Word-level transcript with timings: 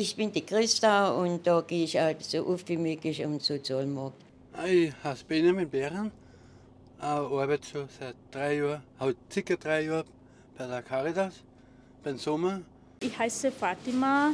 Ich 0.00 0.14
bin 0.14 0.30
die 0.30 0.42
Christa 0.42 1.10
und 1.10 1.44
da 1.44 1.60
gehe 1.60 1.82
ich 1.82 1.96
halt 1.96 2.22
so 2.22 2.46
oft 2.46 2.68
wie 2.68 2.76
möglich 2.76 3.24
am 3.24 3.40
Sozialmarkt. 3.40 4.22
Ich 4.64 4.92
heiße 5.02 5.24
Benjamin 5.24 5.68
Behren, 5.68 6.12
ich 6.98 7.02
arbeite 7.02 7.66
schon 7.66 7.88
seit 7.98 8.14
drei 8.30 8.58
Jahren, 8.58 8.82
halt 9.00 9.16
circa 9.28 9.56
drei 9.56 9.86
Jahre 9.86 10.04
bei 10.56 10.68
der 10.68 10.82
Caritas, 10.82 11.42
beim 12.04 12.16
Sommer. 12.16 12.60
Ich 13.00 13.18
heiße 13.18 13.50
Fatima 13.50 14.30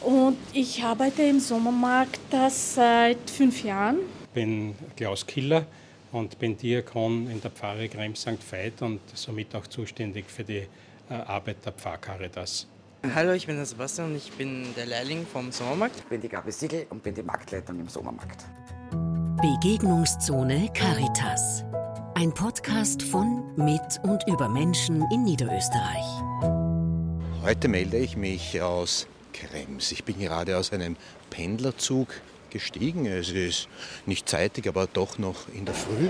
und 0.00 0.38
ich 0.52 0.82
arbeite 0.82 1.22
im 1.22 1.38
Sommermarkt 1.38 2.18
seit 2.50 3.30
fünf 3.30 3.62
Jahren. 3.62 4.00
Ich 4.24 4.30
bin 4.30 4.74
Klaus 4.96 5.24
Killer 5.24 5.64
und 6.10 6.36
bin 6.40 6.56
Diakon 6.56 7.30
in 7.30 7.40
der 7.40 7.52
Pfarre 7.52 7.88
Krems 7.88 8.22
St. 8.22 8.42
Veit 8.50 8.82
und 8.82 8.98
somit 9.14 9.54
auch 9.54 9.68
zuständig 9.68 10.28
für 10.28 10.42
die 10.42 10.66
äh, 11.08 11.14
Arbeit 11.14 11.64
der 11.64 11.72
Pfarrcaritas. 11.72 12.66
Hallo, 13.10 13.32
ich 13.32 13.48
bin 13.48 13.56
der 13.56 13.66
Sebastian 13.66 14.12
und 14.12 14.16
ich 14.16 14.30
bin 14.30 14.64
der 14.76 14.86
Lehrling 14.86 15.26
vom 15.26 15.50
Sommermarkt. 15.50 15.96
Ich 15.98 16.04
bin 16.04 16.20
die 16.20 16.28
Gabi 16.28 16.52
Siegel 16.52 16.86
und 16.88 17.02
bin 17.02 17.12
die 17.12 17.24
Marktleitung 17.24 17.80
im 17.80 17.88
Sommermarkt. 17.88 18.44
Begegnungszone 19.42 20.70
Caritas. 20.72 21.64
Ein 22.14 22.32
Podcast 22.32 23.02
von, 23.02 23.56
mit 23.56 23.82
und 24.04 24.22
über 24.28 24.48
Menschen 24.48 25.04
in 25.12 25.24
Niederösterreich. 25.24 26.06
Heute 27.42 27.66
melde 27.66 27.98
ich 27.98 28.16
mich 28.16 28.62
aus 28.62 29.08
Krems. 29.32 29.90
Ich 29.90 30.04
bin 30.04 30.20
gerade 30.20 30.56
aus 30.56 30.72
einem 30.72 30.96
Pendlerzug 31.28 32.08
gestiegen. 32.50 33.06
Es 33.06 33.30
ist 33.30 33.68
nicht 34.06 34.28
zeitig, 34.28 34.68
aber 34.68 34.86
doch 34.86 35.18
noch 35.18 35.48
in 35.52 35.64
der 35.64 35.74
Früh. 35.74 36.08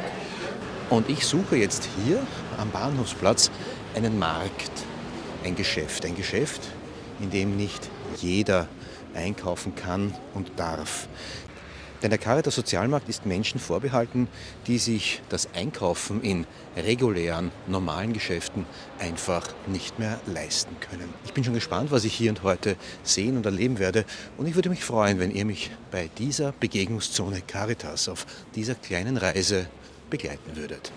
Und 0.90 1.08
ich 1.08 1.24
suche 1.24 1.56
jetzt 1.56 1.88
hier 2.04 2.22
am 2.58 2.70
Bahnhofsplatz 2.70 3.50
einen 3.94 4.18
Markt, 4.18 4.72
ein 5.42 5.56
Geschäft. 5.56 6.04
Ein 6.04 6.16
Geschäft, 6.16 6.60
in 7.22 7.30
dem 7.30 7.56
nicht 7.56 7.88
jeder 8.20 8.68
einkaufen 9.14 9.74
kann 9.74 10.14
und 10.34 10.52
darf. 10.56 11.08
Denn 12.02 12.10
der 12.10 12.18
Caritas 12.18 12.56
Sozialmarkt 12.56 13.08
ist 13.08 13.26
Menschen 13.26 13.60
vorbehalten, 13.60 14.26
die 14.66 14.78
sich 14.78 15.22
das 15.28 15.48
Einkaufen 15.54 16.20
in 16.22 16.46
regulären, 16.76 17.52
normalen 17.68 18.12
Geschäften 18.12 18.66
einfach 18.98 19.46
nicht 19.68 20.00
mehr 20.00 20.18
leisten 20.26 20.74
können. 20.80 21.14
Ich 21.24 21.32
bin 21.32 21.44
schon 21.44 21.54
gespannt, 21.54 21.92
was 21.92 22.02
ich 22.02 22.12
hier 22.12 22.30
und 22.30 22.42
heute 22.42 22.74
sehen 23.04 23.36
und 23.36 23.46
erleben 23.46 23.78
werde. 23.78 24.04
Und 24.36 24.46
ich 24.46 24.56
würde 24.56 24.68
mich 24.68 24.84
freuen, 24.84 25.20
wenn 25.20 25.30
ihr 25.30 25.44
mich 25.44 25.70
bei 25.92 26.10
dieser 26.18 26.50
Begegnungszone 26.50 27.40
Caritas 27.40 28.08
auf 28.08 28.26
dieser 28.56 28.74
kleinen 28.74 29.16
Reise 29.16 29.68
begleiten 30.10 30.56
würdet. 30.56 30.90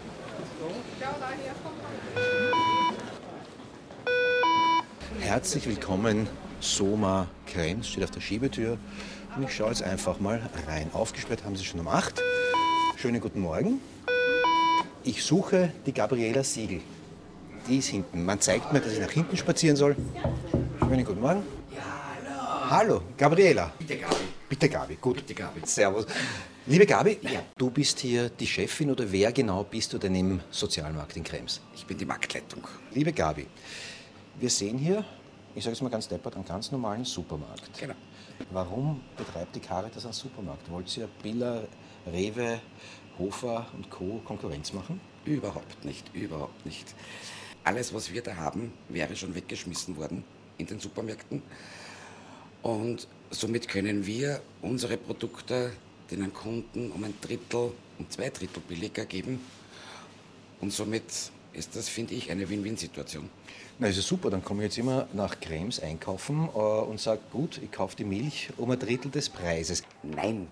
Herzlich 5.26 5.66
willkommen, 5.66 6.28
Soma 6.60 7.28
Krems, 7.48 7.90
steht 7.90 8.04
auf 8.04 8.12
der 8.12 8.22
Schiebetür. 8.22 8.78
Und 9.36 9.44
ich 9.44 9.56
schaue 9.56 9.70
jetzt 9.70 9.82
einfach 9.82 10.20
mal 10.20 10.40
rein. 10.68 10.92
Aufgesperrt 10.94 11.44
haben 11.44 11.56
sie 11.56 11.66
schon 11.66 11.80
um 11.80 11.88
8. 11.88 12.22
Schönen 12.98 13.20
guten 13.20 13.40
Morgen. 13.40 13.82
Ich 15.04 15.24
suche 15.24 15.72
die 15.88 15.94
Gabriela 15.94 16.44
Siegel. 16.44 16.82
Die 17.68 17.80
ist 17.80 17.88
hinten. 17.88 18.24
Man 18.24 18.40
zeigt 18.40 18.72
mir, 18.72 18.80
dass 18.80 18.94
ich 18.94 19.00
nach 19.00 19.10
hinten 19.10 19.36
spazieren 19.36 19.76
soll. 19.76 19.96
Schönen 20.80 21.04
guten 21.04 21.22
Morgen. 21.22 21.42
Ja, 21.76 21.82
hallo. 22.70 22.70
Hallo, 22.70 23.02
Gabriela. 23.18 23.74
Bitte 23.80 23.98
Gabi. 23.98 24.16
Bitte 24.48 24.70
Gabi, 24.70 24.96
gut. 25.02 25.16
Bitte 25.16 25.34
Gabi. 25.34 25.62
Servus. 25.66 26.06
Liebe 26.68 26.86
Gabi, 26.86 27.18
ja. 27.24 27.42
du 27.58 27.72
bist 27.72 27.98
hier 27.98 28.30
die 28.30 28.46
Chefin 28.46 28.92
oder 28.92 29.12
wer 29.12 29.32
genau 29.32 29.64
bist 29.64 29.92
du 29.92 29.98
denn 29.98 30.14
im 30.14 30.42
Sozialmarkt 30.52 31.18
in 31.18 31.24
Krems? 31.24 31.62
Ich 31.76 31.84
bin 31.84 31.98
die 31.98 32.06
Marktleitung. 32.06 32.68
Liebe 32.94 33.12
Gabi, 33.12 33.48
wir 34.40 34.50
sehen 34.50 34.78
hier, 34.78 35.04
ich 35.56 35.64
sage 35.64 35.74
es 35.74 35.82
mal 35.82 35.90
ganz 35.90 36.08
deppert, 36.08 36.36
einen 36.36 36.46
ganz 36.46 36.72
normalen 36.72 37.06
Supermarkt. 37.06 37.80
Genau. 37.80 37.96
Warum 38.52 39.02
betreibt 39.16 39.56
die 39.56 39.60
Caritas 39.60 40.06
einen 40.06 40.14
Supermarkt? 40.14 40.70
Wollt 40.70 40.96
ihr 40.98 41.08
Billa, 41.24 41.64
Rewe, 42.06 42.60
Hofer 43.18 43.66
und 43.74 43.90
Co. 43.90 44.22
Konkurrenz 44.26 44.74
machen? 44.74 45.00
Überhaupt 45.24 45.86
nicht, 45.86 46.14
überhaupt 46.14 46.66
nicht. 46.66 46.94
Alles, 47.64 47.94
was 47.94 48.12
wir 48.12 48.22
da 48.22 48.36
haben, 48.36 48.74
wäre 48.90 49.16
schon 49.16 49.34
weggeschmissen 49.34 49.96
worden 49.96 50.24
in 50.58 50.68
den 50.68 50.80
Supermärkten. 50.80 51.42
Und 52.62 53.08
somit 53.32 53.68
können 53.68 54.06
wir 54.06 54.42
unsere 54.62 54.98
Produkte 54.98 55.72
den 56.12 56.32
Kunden 56.34 56.92
um 56.92 57.04
ein 57.04 57.14
Drittel, 57.22 57.72
um 57.98 58.10
zwei 58.10 58.30
Drittel 58.30 58.62
billiger 58.68 59.06
geben. 59.06 59.40
Und 60.62 60.74
somit 60.74 61.32
ist 61.54 61.76
das, 61.76 61.90
finde 61.90 62.14
ich, 62.14 62.30
eine 62.32 62.48
Win-Win-Situation. 62.50 63.30
Na, 63.78 63.88
ist 63.88 63.98
ja 63.98 64.02
super, 64.02 64.30
dann 64.30 64.42
komme 64.42 64.64
ich 64.64 64.70
jetzt 64.70 64.78
immer 64.78 65.06
nach 65.12 65.38
Krems 65.42 65.82
einkaufen 65.82 66.48
äh, 66.48 66.58
und 66.58 66.98
sage, 66.98 67.20
gut, 67.34 67.58
ich 67.58 67.70
kaufe 67.74 67.94
die 67.98 68.06
Milch 68.06 68.50
um 68.56 68.72
ein 68.72 68.80
Drittel 68.80 69.12
des 69.12 69.30
Preises. 69.30 69.84
Nein, 70.02 70.50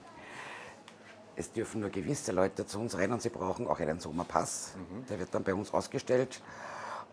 es 1.37 1.49
dürfen 1.53 1.79
nur 1.79 1.89
gewisse 1.89 2.33
Leute 2.33 2.65
zu 2.65 2.79
uns 2.79 2.97
rein 2.97 3.13
und 3.13 3.21
sie 3.21 3.29
brauchen 3.29 3.65
auch 3.67 3.79
einen 3.79 4.01
Sommerpass. 4.01 4.73
Der 5.09 5.19
wird 5.19 5.33
dann 5.33 5.43
bei 5.43 5.53
uns 5.53 5.73
ausgestellt. 5.73 6.41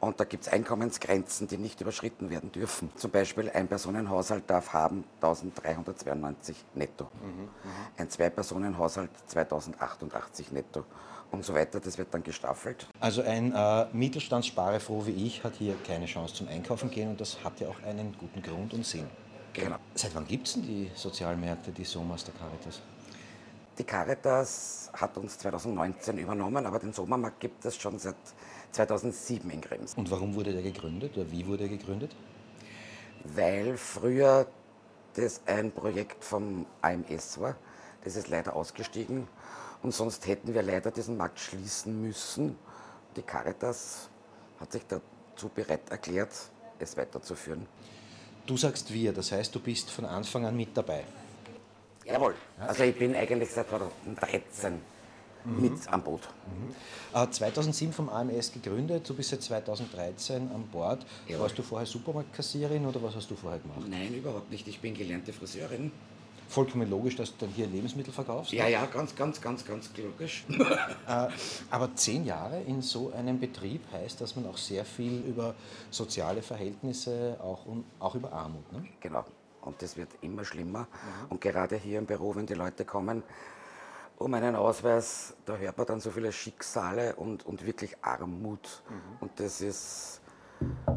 Und 0.01 0.19
da 0.19 0.25
gibt 0.25 0.45
es 0.45 0.53
Einkommensgrenzen, 0.53 1.47
die 1.47 1.59
nicht 1.59 1.81
überschritten 1.81 2.31
werden 2.31 2.51
dürfen. 2.51 2.91
Zum 2.97 3.11
Beispiel 3.11 3.49
ein 3.51 3.69
Personenhaushalt 3.69 4.45
darf 4.49 4.73
haben 4.73 5.05
1392 5.21 6.57
netto. 6.75 7.09
Ein 7.99 8.11
Zwei-Personen-Haushalt 8.11 9.11
2088 9.27 10.53
netto 10.53 10.85
und 11.33 11.45
so 11.45 11.55
weiter. 11.55 11.81
Das 11.81 11.99
wird 11.99 12.13
dann 12.13 12.23
gestaffelt. 12.23 12.87
Also 13.01 13.23
ein 13.23 13.55
äh, 13.55 13.87
Mittelstandssparefroh 13.93 15.07
wie 15.07 15.27
ich 15.27 15.45
hat 15.45 15.55
hier 15.57 15.75
keine 15.87 16.07
Chance 16.07 16.35
zum 16.35 16.49
Einkaufen 16.49 16.91
gehen 16.91 17.11
und 17.11 17.21
das 17.21 17.43
hat 17.45 17.61
ja 17.61 17.69
auch 17.69 17.83
einen 17.83 18.17
guten 18.19 18.43
Grund 18.43 18.75
und 18.75 18.85
Sinn. 18.85 19.07
Genau. 19.53 19.77
Seit 19.95 20.15
wann 20.15 20.27
gibt 20.27 20.47
es 20.47 20.55
denn 20.55 20.63
die 20.63 20.91
Sozialmärkte, 20.95 21.73
die 21.73 21.85
Somas 21.85 22.25
der 22.25 22.35
Caritas? 22.35 22.81
Die 23.79 23.85
Caritas 23.85 24.91
hat 24.93 25.17
uns 25.17 25.39
2019 25.39 26.19
übernommen, 26.19 26.67
aber 26.67 26.79
den 26.79 26.93
Sommermarkt 26.93 27.41
gibt 27.41 27.65
es 27.65 27.77
schon 27.77 27.99
seit 27.99 28.17
2007 28.73 29.51
in 29.51 29.61
Krems. 29.61 29.95
Und 29.95 30.11
warum 30.11 30.35
wurde 30.35 30.53
der 30.53 30.63
gegründet 30.63 31.17
oder 31.17 31.31
wie 31.31 31.47
wurde 31.47 31.65
er 31.65 31.71
gegründet? 31.71 32.15
Weil 33.25 33.77
früher 33.77 34.47
das 35.15 35.41
ein 35.47 35.73
Projekt 35.73 36.23
vom 36.25 36.67
AMS 36.83 37.41
war. 37.41 37.57
Das 38.05 38.17
ist 38.17 38.29
leider 38.29 38.55
ausgestiegen. 38.55 39.27
Und 39.83 39.95
sonst 39.95 40.27
hätten 40.27 40.53
wir 40.53 40.63
leider 40.63 40.91
diesen 40.91 41.17
Markt 41.17 41.39
schließen 41.39 42.01
müssen. 42.03 42.57
Die 43.17 43.23
Caritas 43.23 44.09
hat 44.59 44.73
sich 44.73 44.83
dazu 44.87 45.49
bereit 45.49 45.91
erklärt, 45.91 46.31
es 46.79 46.97
weiterzuführen. 46.97 47.67
Du 48.47 48.57
sagst 48.57 48.93
wir, 48.93 49.13
das 49.13 49.33
heißt, 49.33 49.55
du 49.55 49.61
bist 49.61 49.91
von 49.91 50.05
Anfang 50.05 50.45
an 50.45 50.57
mit 50.57 50.77
dabei. 50.77 51.05
Jawohl. 52.05 52.35
Also 52.59 52.85
ich 52.85 52.99
bin 52.99 53.15
eigentlich 53.15 53.51
seit 53.51 53.69
2013 53.69 54.81
mit 55.45 55.73
am 55.91 56.03
Boot. 56.03 56.29
Äh, 57.15 57.29
2007 57.31 57.93
vom 57.93 58.09
AMS 58.09 58.53
gegründet, 58.53 59.09
du 59.09 59.15
bist 59.15 59.31
seit 59.31 59.43
2013 59.43 60.51
an 60.51 60.67
Bord. 60.71 61.07
Jawohl. 61.27 61.43
Warst 61.43 61.59
du 61.59 61.63
vorher 61.63 61.87
Supermarktkassiererin 61.87 62.85
oder 62.87 63.03
was 63.03 63.15
hast 63.17 63.31
du 63.31 63.37
vorher 63.37 63.61
gemacht? 63.61 63.81
Nein, 63.89 64.13
überhaupt 64.15 64.51
nicht. 64.51 64.67
Ich 64.69 64.81
bin 64.81 64.95
gelernte 64.95 65.33
Friseurin. 65.33 65.93
Vollkommen 66.51 66.91
logisch, 66.91 67.15
dass 67.15 67.31
du 67.31 67.47
dann 67.47 67.55
hier 67.55 67.69
Lebensmittel 67.69 68.13
verkaufst. 68.13 68.53
Ja, 68.53 68.67
ja, 68.67 68.85
ganz, 68.87 69.15
ganz, 69.15 69.41
ganz, 69.41 69.65
ganz 69.65 69.91
logisch. 69.97 70.45
Äh, 71.09 71.29
aber 71.71 71.95
zehn 71.95 72.25
Jahre 72.25 72.61
in 72.63 72.83
so 72.83 73.13
einem 73.13 73.39
Betrieb 73.39 73.83
heißt, 73.93 74.21
dass 74.21 74.35
man 74.37 74.47
auch 74.47 74.57
sehr 74.57 74.85
viel 74.85 75.21
über 75.21 75.55
soziale 75.91 76.43
Verhältnisse, 76.43 77.37
auch, 77.41 77.67
und 77.67 77.85
auch 78.01 78.15
über 78.15 78.33
Armut. 78.33 78.73
Ne? 78.73 78.85
Genau. 79.01 79.25
Und 79.63 79.81
das 79.81 79.97
wird 79.97 80.09
immer 80.23 80.45
schlimmer. 80.45 80.89
Und 81.29 81.41
gerade 81.41 81.77
hier 81.77 81.99
im 81.99 82.07
Büro, 82.07 82.35
wenn 82.35 82.47
die 82.47 82.55
Leute 82.55 82.85
kommen, 82.85 83.23
um 84.19 84.35
einen 84.35 84.57
Ausweis, 84.57 85.35
da 85.47 85.57
hört 85.57 85.79
man 85.79 85.87
dann 85.87 86.01
so 86.01 86.11
viele 86.11 86.33
Schicksale 86.33 87.15
und, 87.17 87.47
und 87.47 87.65
wirklich 87.65 87.97
Armut. 88.03 88.83
Und 89.21 89.31
das 89.39 89.61
ist 89.61 90.20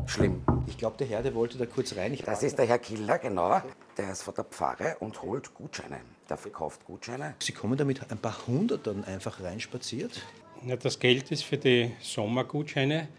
schlimm. 0.05 0.41
Ich 0.67 0.77
glaube, 0.77 0.97
der 0.97 1.07
Herr, 1.07 1.23
der 1.23 1.33
wollte 1.35 1.57
da 1.57 1.65
kurz 1.65 1.95
rein. 1.95 2.13
Ich 2.13 2.23
Das 2.23 2.43
ist 2.43 2.57
der 2.57 2.65
Herr 2.65 2.79
Killer, 2.79 3.17
genau. 3.19 3.61
Der 3.97 4.11
ist 4.11 4.23
von 4.23 4.33
der 4.33 4.43
Pfarre 4.45 4.97
und 4.99 5.21
holt 5.21 5.53
Gutscheine. 5.53 6.01
Der 6.29 6.37
verkauft 6.37 6.85
Gutscheine. 6.85 7.35
Sie 7.39 7.51
kommen 7.51 7.77
da 7.77 7.85
mit 7.85 8.09
ein 8.11 8.17
paar 8.17 8.35
hundert 8.47 8.87
dann 8.87 9.03
einfach 9.03 9.41
reinspaziert. 9.41 10.21
Ja, 10.65 10.75
das 10.77 10.99
Geld 10.99 11.31
ist 11.31 11.43
für 11.43 11.57
die 11.57 11.91
Sommergutscheine, 12.01 13.09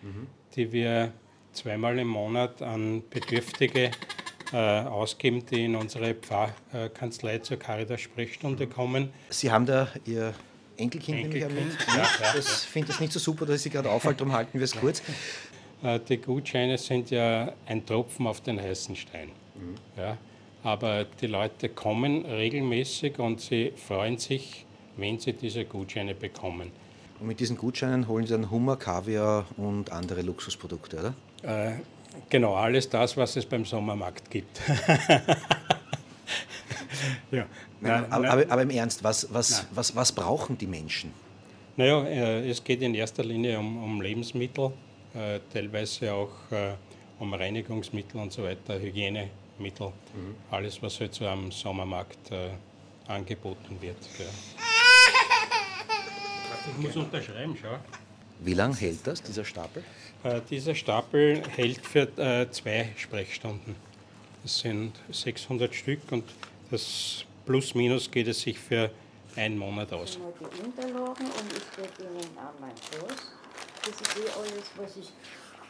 die 0.56 0.72
wir 0.72 1.12
zweimal 1.52 1.98
im 1.98 2.08
Monat 2.08 2.62
an 2.62 3.02
Bedürftige 3.10 3.90
äh, 4.52 4.56
ausgeben, 4.56 5.44
die 5.46 5.66
in 5.66 5.76
unsere 5.76 6.14
Pfarrkanzlei 6.14 7.38
zur 7.38 7.58
Caritas-Sprechstunde 7.58 8.66
kommen. 8.66 9.12
Sie 9.28 9.52
haben 9.52 9.66
da 9.66 9.88
Ihr 10.04 10.34
Enkelkind, 10.76 11.18
nämlich 11.22 11.42
Enkelkind, 11.42 11.78
mit. 11.78 11.88
ja, 11.88 12.02
ja, 12.02 12.32
das 12.34 12.64
finde 12.64 12.92
ich 12.92 13.00
nicht 13.00 13.12
so 13.12 13.18
super, 13.20 13.46
dass 13.46 13.56
ich 13.56 13.62
Sie 13.62 13.70
gerade 13.70 13.90
aufhalte, 13.90 14.18
darum 14.18 14.32
halten 14.32 14.58
wir 14.58 14.64
es 14.64 14.74
kurz. 14.74 15.02
Äh, 15.84 16.00
Die 16.08 16.16
Gutscheine 16.16 16.78
sind 16.78 17.10
ja 17.10 17.52
ein 17.66 17.86
Tropfen 17.86 18.26
auf 18.26 18.40
den 18.40 18.60
heißen 18.60 18.96
Stein. 18.96 19.30
Ja, 19.96 20.16
aber 20.64 21.04
die 21.04 21.28
Leute 21.28 21.68
kommen 21.68 22.26
regelmäßig 22.26 23.20
und 23.20 23.40
sie 23.40 23.72
freuen 23.76 24.18
sich, 24.18 24.66
wenn 24.96 25.20
sie 25.20 25.32
diese 25.32 25.64
Gutscheine 25.64 26.14
bekommen. 26.14 26.72
Und 27.20 27.28
mit 27.28 27.38
diesen 27.38 27.56
Gutscheinen 27.56 28.08
holen 28.08 28.26
Sie 28.26 28.32
dann 28.32 28.50
Hummer, 28.50 28.76
Kaviar 28.76 29.46
und 29.56 29.92
andere 29.92 30.22
Luxusprodukte, 30.22 30.98
oder? 30.98 31.14
Äh, 31.68 31.74
Genau, 32.28 32.54
alles 32.54 32.88
das, 32.88 33.16
was 33.16 33.36
es 33.36 33.44
beim 33.44 33.64
Sommermarkt 33.64 34.30
gibt. 34.30 34.60
ja. 37.30 37.46
Nein, 37.80 38.04
aber, 38.10 38.30
aber, 38.30 38.44
aber, 38.48 38.62
im 38.62 38.70
Ernst, 38.70 39.02
was, 39.04 39.32
was, 39.32 39.66
was, 39.72 39.94
was 39.96 40.12
brauchen 40.12 40.56
die 40.56 40.66
Menschen? 40.66 41.12
Naja, 41.76 42.04
äh, 42.04 42.48
es 42.48 42.62
geht 42.62 42.82
in 42.82 42.94
erster 42.94 43.24
Linie 43.24 43.58
um, 43.58 43.82
um 43.82 44.00
Lebensmittel, 44.00 44.72
äh, 45.14 45.40
teilweise 45.52 46.12
auch 46.12 46.32
äh, 46.50 46.74
um 47.18 47.32
Reinigungsmittel 47.34 48.20
und 48.20 48.32
so 48.32 48.42
weiter, 48.42 48.78
Hygienemittel, 48.78 49.88
mhm. 49.88 50.34
alles, 50.50 50.82
was 50.82 51.00
halt 51.00 51.14
so 51.14 51.26
am 51.26 51.50
Sommermarkt 51.52 52.30
äh, 52.30 52.50
angeboten 53.06 53.76
wird. 53.80 53.96
Ja. 54.18 54.24
Ich 56.70 56.78
muss 56.78 56.96
unterschreiben, 56.96 57.56
schau. 57.60 57.78
Wie 58.40 58.54
lange 58.54 58.74
hält 58.76 59.06
das, 59.06 59.22
dieser 59.22 59.44
Stapel? 59.44 59.84
Äh, 60.22 60.40
dieser 60.50 60.74
Stapel 60.74 61.42
hält 61.50 61.86
für 61.86 62.08
äh, 62.18 62.50
zwei 62.50 62.90
Sprechstunden. 62.96 63.76
Das 64.42 64.58
sind 64.58 64.92
600 65.10 65.74
Stück 65.74 66.00
und 66.10 66.24
das 66.70 67.24
Plus-Minus 67.46 68.10
geht 68.10 68.28
es 68.28 68.40
sich 68.40 68.58
für 68.58 68.90
einen 69.36 69.58
Monat 69.58 69.92
aus. 69.92 70.18
Die 70.18 70.62
Unterlagen 70.62 71.26
und 71.26 71.52
ich 71.52 71.76
gebe 71.76 72.10
Ihnen 72.10 72.38
auch 72.38 72.58
mein 72.60 72.74
Kurs. 72.74 73.43
Das 73.84 74.00
ist 74.00 74.16
eh 74.16 74.30
alles, 74.38 74.64
was 74.76 74.96
ich. 74.96 75.12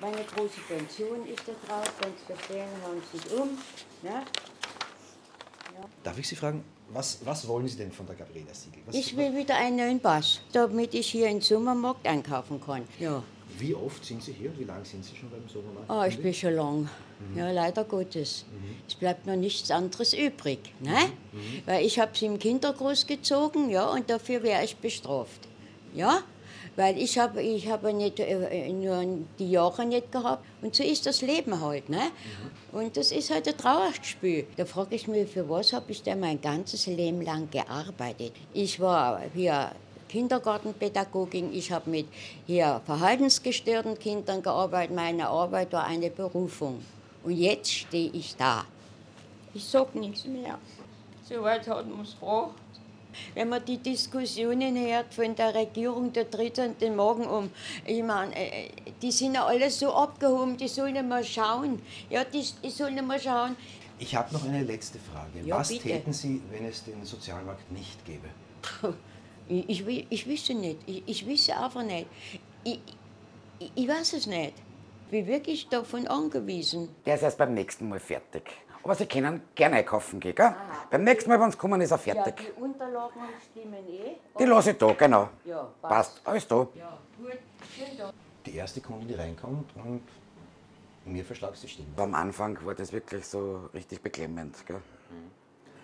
Meine 0.01 0.25
große 0.25 0.61
Pension 0.69 1.27
ist 1.27 1.43
da 1.47 1.53
drauf, 1.67 1.93
wenn 2.01 2.13
Sie 2.13 2.33
verstehen, 2.33 2.69
haben 2.85 3.03
Sie 3.13 3.19
sich 3.19 3.33
um. 3.33 3.49
Ne? 4.03 4.23
Ja. 5.75 5.85
Darf 6.03 6.19
ich 6.19 6.29
Sie 6.29 6.37
fragen, 6.37 6.65
was, 6.91 7.19
was 7.25 7.47
wollen 7.49 7.67
Sie 7.67 7.77
denn 7.77 7.91
von 7.91 8.07
der 8.07 8.15
Gabriela 8.15 8.55
Siegel? 8.55 8.83
Was, 8.87 8.95
ich 8.95 9.17
will 9.17 9.35
wieder 9.37 9.57
einen 9.57 9.77
neuen 9.77 10.01
Pass, 10.01 10.41
damit 10.53 10.95
ich 10.95 11.11
hier 11.11 11.29
im 11.29 11.41
Sommermarkt 11.41 12.07
einkaufen 12.07 12.61
kann. 12.61 12.87
Ja. 13.01 13.23
Wie 13.59 13.75
oft 13.75 14.05
sind 14.05 14.23
Sie 14.23 14.33
hier 14.33 14.51
und 14.51 14.59
wie 14.59 14.65
lange 14.65 14.85
sind 14.85 15.05
Sie 15.05 15.17
schon 15.17 15.31
beim 15.31 15.49
Sommermarkt? 15.49 15.91
Oh, 15.91 16.03
ich 16.09 16.21
bin 16.21 16.35
schon 16.35 16.55
lang. 16.55 16.89
Mhm. 17.21 17.39
Ja, 17.39 17.51
leider 17.51 17.85
Gottes. 17.85 18.45
Mhm. 18.51 18.77
Es 18.87 18.95
bleibt 18.95 19.27
noch 19.27 19.37
nichts 19.37 19.71
anderes 19.71 20.13
übrig. 20.13 20.59
Ne? 20.81 20.99
Mhm. 21.33 21.63
Weil 21.67 21.85
ich 21.85 21.99
habe 21.99 22.17
sie 22.17 22.27
im 22.27 22.39
Kindergroß 22.39 23.07
gezogen 23.07 23.71
ja, 23.71 23.89
und 23.91 24.11
dafür 24.11 24.43
wäre 24.43 24.65
ich 24.65 24.77
bestraft. 24.77 25.49
Ja? 25.95 26.23
Weil 26.77 26.99
ich 26.99 27.19
habe 27.19 27.43
ich 27.43 27.69
hab 27.69 27.83
nicht, 27.85 28.19
äh, 28.19 28.73
nur 28.73 29.05
die 29.39 29.51
Jahre 29.51 29.87
nicht 29.87 30.11
gehabt. 30.11 30.45
Und 30.63 30.75
so 30.75 30.83
ist 30.83 31.07
das 31.07 31.23
Leben 31.23 31.61
halt. 31.61 31.89
Ne? 31.89 32.11
Mhm. 32.73 32.79
Und 32.79 32.97
das 32.97 33.13
ist 33.13 33.31
halt 33.31 33.47
ein 33.47 33.57
Trauerspiel. 33.57 34.47
Da 34.57 34.65
frage 34.65 34.97
ich 34.97 35.07
mich, 35.07 35.31
für 35.31 35.49
was 35.49 35.73
habe 35.73 35.93
ich 35.93 36.03
denn 36.03 36.21
mein 36.21 36.41
ganzes 36.41 36.87
Leben 36.87 37.23
lang 37.23 37.49
gearbeitet? 37.51 38.33
Ich 38.53 38.81
war 38.81 39.21
hier 39.33 39.71
Kindergartenpädagogin, 40.09 41.53
ich 41.53 41.73
habe 41.73 41.91
mit 41.91 42.07
hier 42.47 42.81
verhaltensgestörten 42.87 43.99
Kindern 43.99 44.43
gearbeitet. 44.43 44.95
Meine 44.95 45.29
Arbeit 45.29 45.73
war 45.73 45.85
eine 45.85 46.11
Berufung. 46.11 46.85
Und 47.25 47.33
jetzt 47.33 47.73
stehe 47.73 48.11
ich 48.13 48.37
da. 48.37 48.65
Ich 49.55 49.65
sage 49.65 49.99
nichts 49.99 50.25
mehr. 50.25 50.59
So 51.29 51.43
weit 51.43 51.67
hat 51.67 51.89
man 51.89 52.03
es 52.03 52.15
gebracht. 52.15 52.64
Wenn 53.35 53.49
man 53.49 53.65
die 53.65 53.79
Diskussionen 53.79 54.77
hört 54.77 55.13
von 55.15 55.35
der 55.35 55.55
Regierung, 55.55 56.13
der 56.13 56.31
tritt 56.31 56.59
an 56.59 56.77
den 56.79 56.97
Morgen 56.97 57.27
um. 57.27 57.51
Ich 57.87 58.03
meine, 58.03 58.35
äh, 58.35 58.71
die 59.03 59.13
sind 59.13 59.35
ja 59.35 59.47
alle 59.47 59.71
so 59.71 59.93
abgehoben, 59.93 60.57
die 60.57 60.69
sollen 60.69 61.09
mal 61.09 61.25
schauen. 61.25 61.81
Ja, 62.11 62.25
die, 62.25 62.45
die 62.63 62.71
sollen 62.71 63.07
mal 63.07 63.21
schauen. 63.21 63.57
Ich 63.99 64.15
habe 64.15 64.33
noch 64.35 64.45
eine 64.45 64.63
letzte 64.65 64.99
Frage. 64.99 65.41
Ja, 65.47 65.59
Was 65.59 65.69
bitte. 65.69 65.85
täten 65.85 66.13
Sie, 66.13 66.43
wenn 66.51 66.65
es 66.67 66.85
den 66.85 67.05
Sozialmarkt 67.05 67.71
nicht 67.73 68.05
gäbe? 68.05 68.29
Ich, 69.49 69.87
ich, 69.87 70.07
ich 70.11 70.27
wüsste 70.27 70.55
nicht. 70.55 70.79
Ich, 70.87 71.03
ich 71.07 71.27
wüsste 71.27 71.57
einfach 71.59 71.83
nicht. 71.83 72.07
Ich, 72.65 72.81
ich, 73.59 73.71
ich 73.75 73.89
weiß 73.89 74.15
es 74.15 74.27
nicht. 74.27 74.55
Ich 75.07 75.11
bin 75.11 75.27
wirklich 75.27 75.69
davon 75.69 76.07
angewiesen. 76.09 76.89
Der 77.07 77.15
ist 77.15 77.23
erst 77.23 77.39
beim 77.39 77.55
nächsten 77.55 77.89
Mal 77.89 78.01
fertig. 78.01 78.43
Aber 78.85 78.95
Sie 78.95 79.07
können 79.07 79.41
gerne 79.55 79.77
einkaufen 79.77 80.21
gehen, 80.21 80.35
gell? 80.35 80.45
Aha. 80.47 80.87
Beim 80.91 81.05
nächsten 81.05 81.31
Mal, 81.31 81.41
wenn 81.41 81.51
Sie 81.51 81.57
kommen, 81.57 81.81
ist 81.81 81.91
er 81.91 81.99
fertig. 81.99 82.35
Ja, 82.39 82.53
die 82.53 82.63
Unterlagen 82.63 83.21
stimmen 83.51 83.89
eh. 83.89 84.17
Die 84.39 84.45
lasse 84.45 84.73
ich 84.73 84.79
da, 84.79 84.93
genau. 84.93 85.31
Ja, 85.47 85.67
passt. 85.81 86.17
passt. 86.17 86.21
Alles 86.29 86.47
da. 86.47 86.67
Ja, 86.75 86.99
gut. 87.17 87.39
Schön 87.75 87.97
da. 87.97 88.13
Die 88.45 88.55
erste 88.55 88.83
Kundin, 88.83 89.09
die 89.09 89.15
reinkommt 89.15 89.71
und 89.77 90.03
mir 91.07 91.25
verschlagt 91.25 91.57
sie 91.57 91.69
Stimme. 91.69 91.89
Am 91.97 92.15
Anfang 92.15 92.59
war 92.67 92.75
das 92.75 92.93
wirklich 92.93 93.27
so 93.27 93.71
richtig 93.73 94.03
beklemmend, 94.03 94.55
gell? 94.67 94.77
Mhm. 94.77 95.31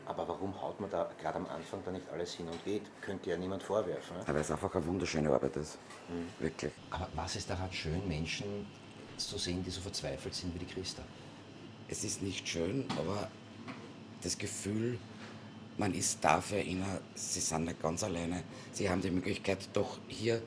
Aber 0.04 0.28
warum 0.28 0.60
haut 0.60 0.78
man 0.78 0.90
da 0.90 1.08
gerade 1.18 1.36
am 1.36 1.46
Anfang 1.46 1.80
da 1.84 1.92
nicht 1.92 2.06
alles 2.12 2.34
hin 2.34 2.48
und 2.48 2.62
geht? 2.64 2.82
Könnte 3.00 3.30
ja 3.30 3.36
niemand 3.38 3.62
vorwerfen. 3.62 4.16
Ne? 4.18 4.24
Weil 4.26 4.36
es 4.36 4.50
einfach 4.50 4.74
eine 4.74 4.84
wunderschöne 4.86 5.30
Arbeit 5.32 5.56
ist. 5.56 5.78
Mhm. 6.08 6.28
Wirklich. 6.38 6.72
Aber 6.90 7.08
was 7.14 7.36
ist 7.36 7.48
daran 7.48 7.72
schön, 7.72 8.06
Menschen 8.06 8.66
zu 9.16 9.38
sehen, 9.38 9.64
die 9.64 9.70
so 9.70 9.80
verzweifelt 9.80 10.34
sind 10.34 10.54
wie 10.54 10.58
die 10.58 10.66
Christa? 10.66 11.02
Es 11.90 12.04
ist 12.04 12.22
nicht 12.22 12.48
schön, 12.48 12.84
aber 12.96 13.28
das 14.22 14.38
Gefühl, 14.38 14.96
man 15.76 15.92
ist 15.92 16.18
da 16.22 16.40
für 16.40 16.60
ihnen, 16.60 16.86
sie 17.16 17.40
sind 17.40 17.64
nicht 17.64 17.82
ganz 17.82 18.04
alleine. 18.04 18.44
Sie 18.70 18.88
haben 18.88 19.02
die 19.02 19.10
Möglichkeit, 19.10 19.68
doch 19.72 19.98
hier 20.06 20.40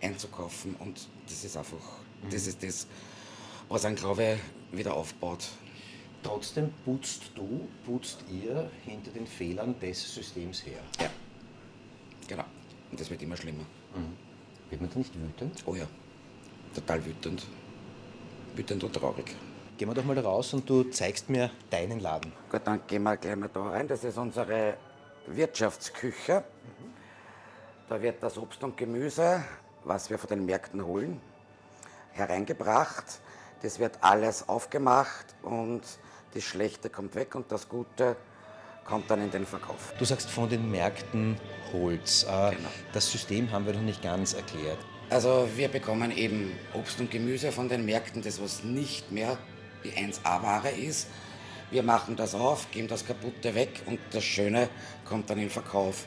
einzukaufen 0.00 0.74
und 0.76 1.06
das 1.26 1.44
ist 1.44 1.58
einfach, 1.58 1.76
mhm. 2.22 2.30
das 2.30 2.46
ist 2.46 2.62
das, 2.62 2.86
was 3.68 3.84
ein 3.84 3.96
Glaube 3.96 4.38
wieder 4.72 4.94
aufbaut. 4.94 5.48
Trotzdem 6.22 6.72
putzt 6.86 7.32
du, 7.34 7.68
putzt 7.84 8.24
ihr 8.30 8.70
hinter 8.86 9.10
den 9.10 9.26
Fehlern 9.26 9.78
des 9.80 10.14
Systems 10.14 10.64
her. 10.64 10.80
Ja, 11.00 11.10
genau. 12.26 12.44
Und 12.90 12.98
das 12.98 13.10
wird 13.10 13.20
immer 13.22 13.36
schlimmer. 13.36 13.64
Mhm. 13.94 14.16
Wird 14.70 14.80
man 14.80 14.90
da 14.90 14.98
nicht 14.98 15.14
wütend? 15.14 15.62
Oh 15.66 15.74
ja, 15.74 15.86
total 16.74 17.04
wütend. 17.04 17.46
Wütend 18.56 18.82
und 18.84 18.92
traurig. 18.94 19.36
Gehen 19.78 19.88
wir 19.88 19.94
doch 19.94 20.04
mal 20.04 20.18
raus 20.18 20.52
und 20.54 20.68
du 20.68 20.82
zeigst 20.90 21.30
mir 21.30 21.52
deinen 21.70 22.00
Laden. 22.00 22.32
Gut, 22.50 22.62
dann 22.64 22.80
gehen 22.88 23.04
wir 23.04 23.16
gleich 23.16 23.36
mal 23.36 23.48
da 23.48 23.62
rein. 23.62 23.86
Das 23.86 24.02
ist 24.02 24.18
unsere 24.18 24.74
Wirtschaftsküche. 25.28 26.42
Da 27.88 28.02
wird 28.02 28.20
das 28.20 28.36
Obst 28.38 28.64
und 28.64 28.76
Gemüse, 28.76 29.44
was 29.84 30.10
wir 30.10 30.18
von 30.18 30.30
den 30.30 30.46
Märkten 30.46 30.84
holen, 30.84 31.20
hereingebracht. 32.10 33.20
Das 33.62 33.78
wird 33.78 33.98
alles 34.00 34.48
aufgemacht 34.48 35.36
und 35.42 35.82
das 36.34 36.42
Schlechte 36.42 36.90
kommt 36.90 37.14
weg 37.14 37.36
und 37.36 37.52
das 37.52 37.68
Gute 37.68 38.16
kommt 38.84 39.08
dann 39.12 39.22
in 39.22 39.30
den 39.30 39.46
Verkauf. 39.46 39.94
Du 39.96 40.04
sagst 40.04 40.28
von 40.28 40.48
den 40.48 40.68
Märkten 40.72 41.36
Holz. 41.72 42.24
Äh, 42.24 42.56
genau. 42.56 42.68
Das 42.92 43.12
System 43.12 43.52
haben 43.52 43.64
wir 43.64 43.74
noch 43.74 43.82
nicht 43.82 44.02
ganz 44.02 44.34
erklärt. 44.34 44.78
Also 45.08 45.48
wir 45.54 45.68
bekommen 45.68 46.10
eben 46.10 46.58
Obst 46.74 46.98
und 46.98 47.12
Gemüse 47.12 47.52
von 47.52 47.68
den 47.68 47.86
Märkten, 47.86 48.22
das 48.22 48.42
was 48.42 48.64
nicht 48.64 49.12
mehr 49.12 49.38
die 49.84 49.90
1A-Ware 49.90 50.70
ist. 50.70 51.08
Wir 51.70 51.82
machen 51.82 52.16
das 52.16 52.34
auf, 52.34 52.70
geben 52.70 52.88
das 52.88 53.04
Kaputte 53.04 53.54
weg 53.54 53.82
und 53.86 53.98
das 54.10 54.24
Schöne 54.24 54.68
kommt 55.04 55.28
dann 55.28 55.38
in 55.38 55.50
Verkauf. 55.50 56.06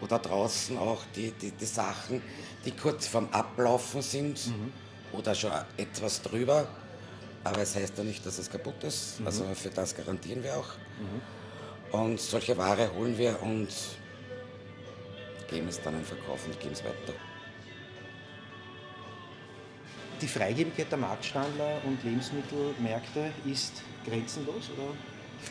Oder 0.00 0.18
draußen 0.18 0.78
auch 0.78 1.02
die, 1.14 1.32
die, 1.32 1.50
die 1.50 1.66
Sachen, 1.66 2.22
die 2.64 2.70
kurz 2.70 3.06
vorm 3.06 3.28
Ablaufen 3.32 4.00
sind 4.00 4.46
mhm. 4.46 4.72
oder 5.12 5.34
schon 5.34 5.52
etwas 5.76 6.22
drüber 6.22 6.66
aber 7.44 7.62
es 7.62 7.74
heißt 7.74 7.96
ja 7.98 8.04
nicht, 8.04 8.24
dass 8.24 8.38
es 8.38 8.50
kaputt 8.50 8.82
ist. 8.84 9.20
Mhm. 9.20 9.26
Also 9.26 9.44
für 9.54 9.70
das 9.70 9.94
garantieren 9.94 10.42
wir 10.42 10.56
auch. 10.56 10.68
Mhm. 10.98 11.98
Und 11.98 12.20
solche 12.20 12.56
Ware 12.56 12.92
holen 12.94 13.16
wir 13.16 13.42
und 13.42 13.68
geben 15.48 15.68
es 15.68 15.80
dann 15.80 15.94
in 15.94 16.04
Verkauf 16.04 16.46
und 16.46 16.58
geben 16.60 16.72
es 16.72 16.84
weiter. 16.84 17.14
Die 20.20 20.28
Freigebigkeit 20.28 20.90
der 20.90 20.98
Marktstandler 20.98 21.80
und 21.84 22.02
Lebensmittelmärkte 22.04 23.32
ist 23.46 23.82
grenzenlos, 24.06 24.70
oder? 24.76 24.94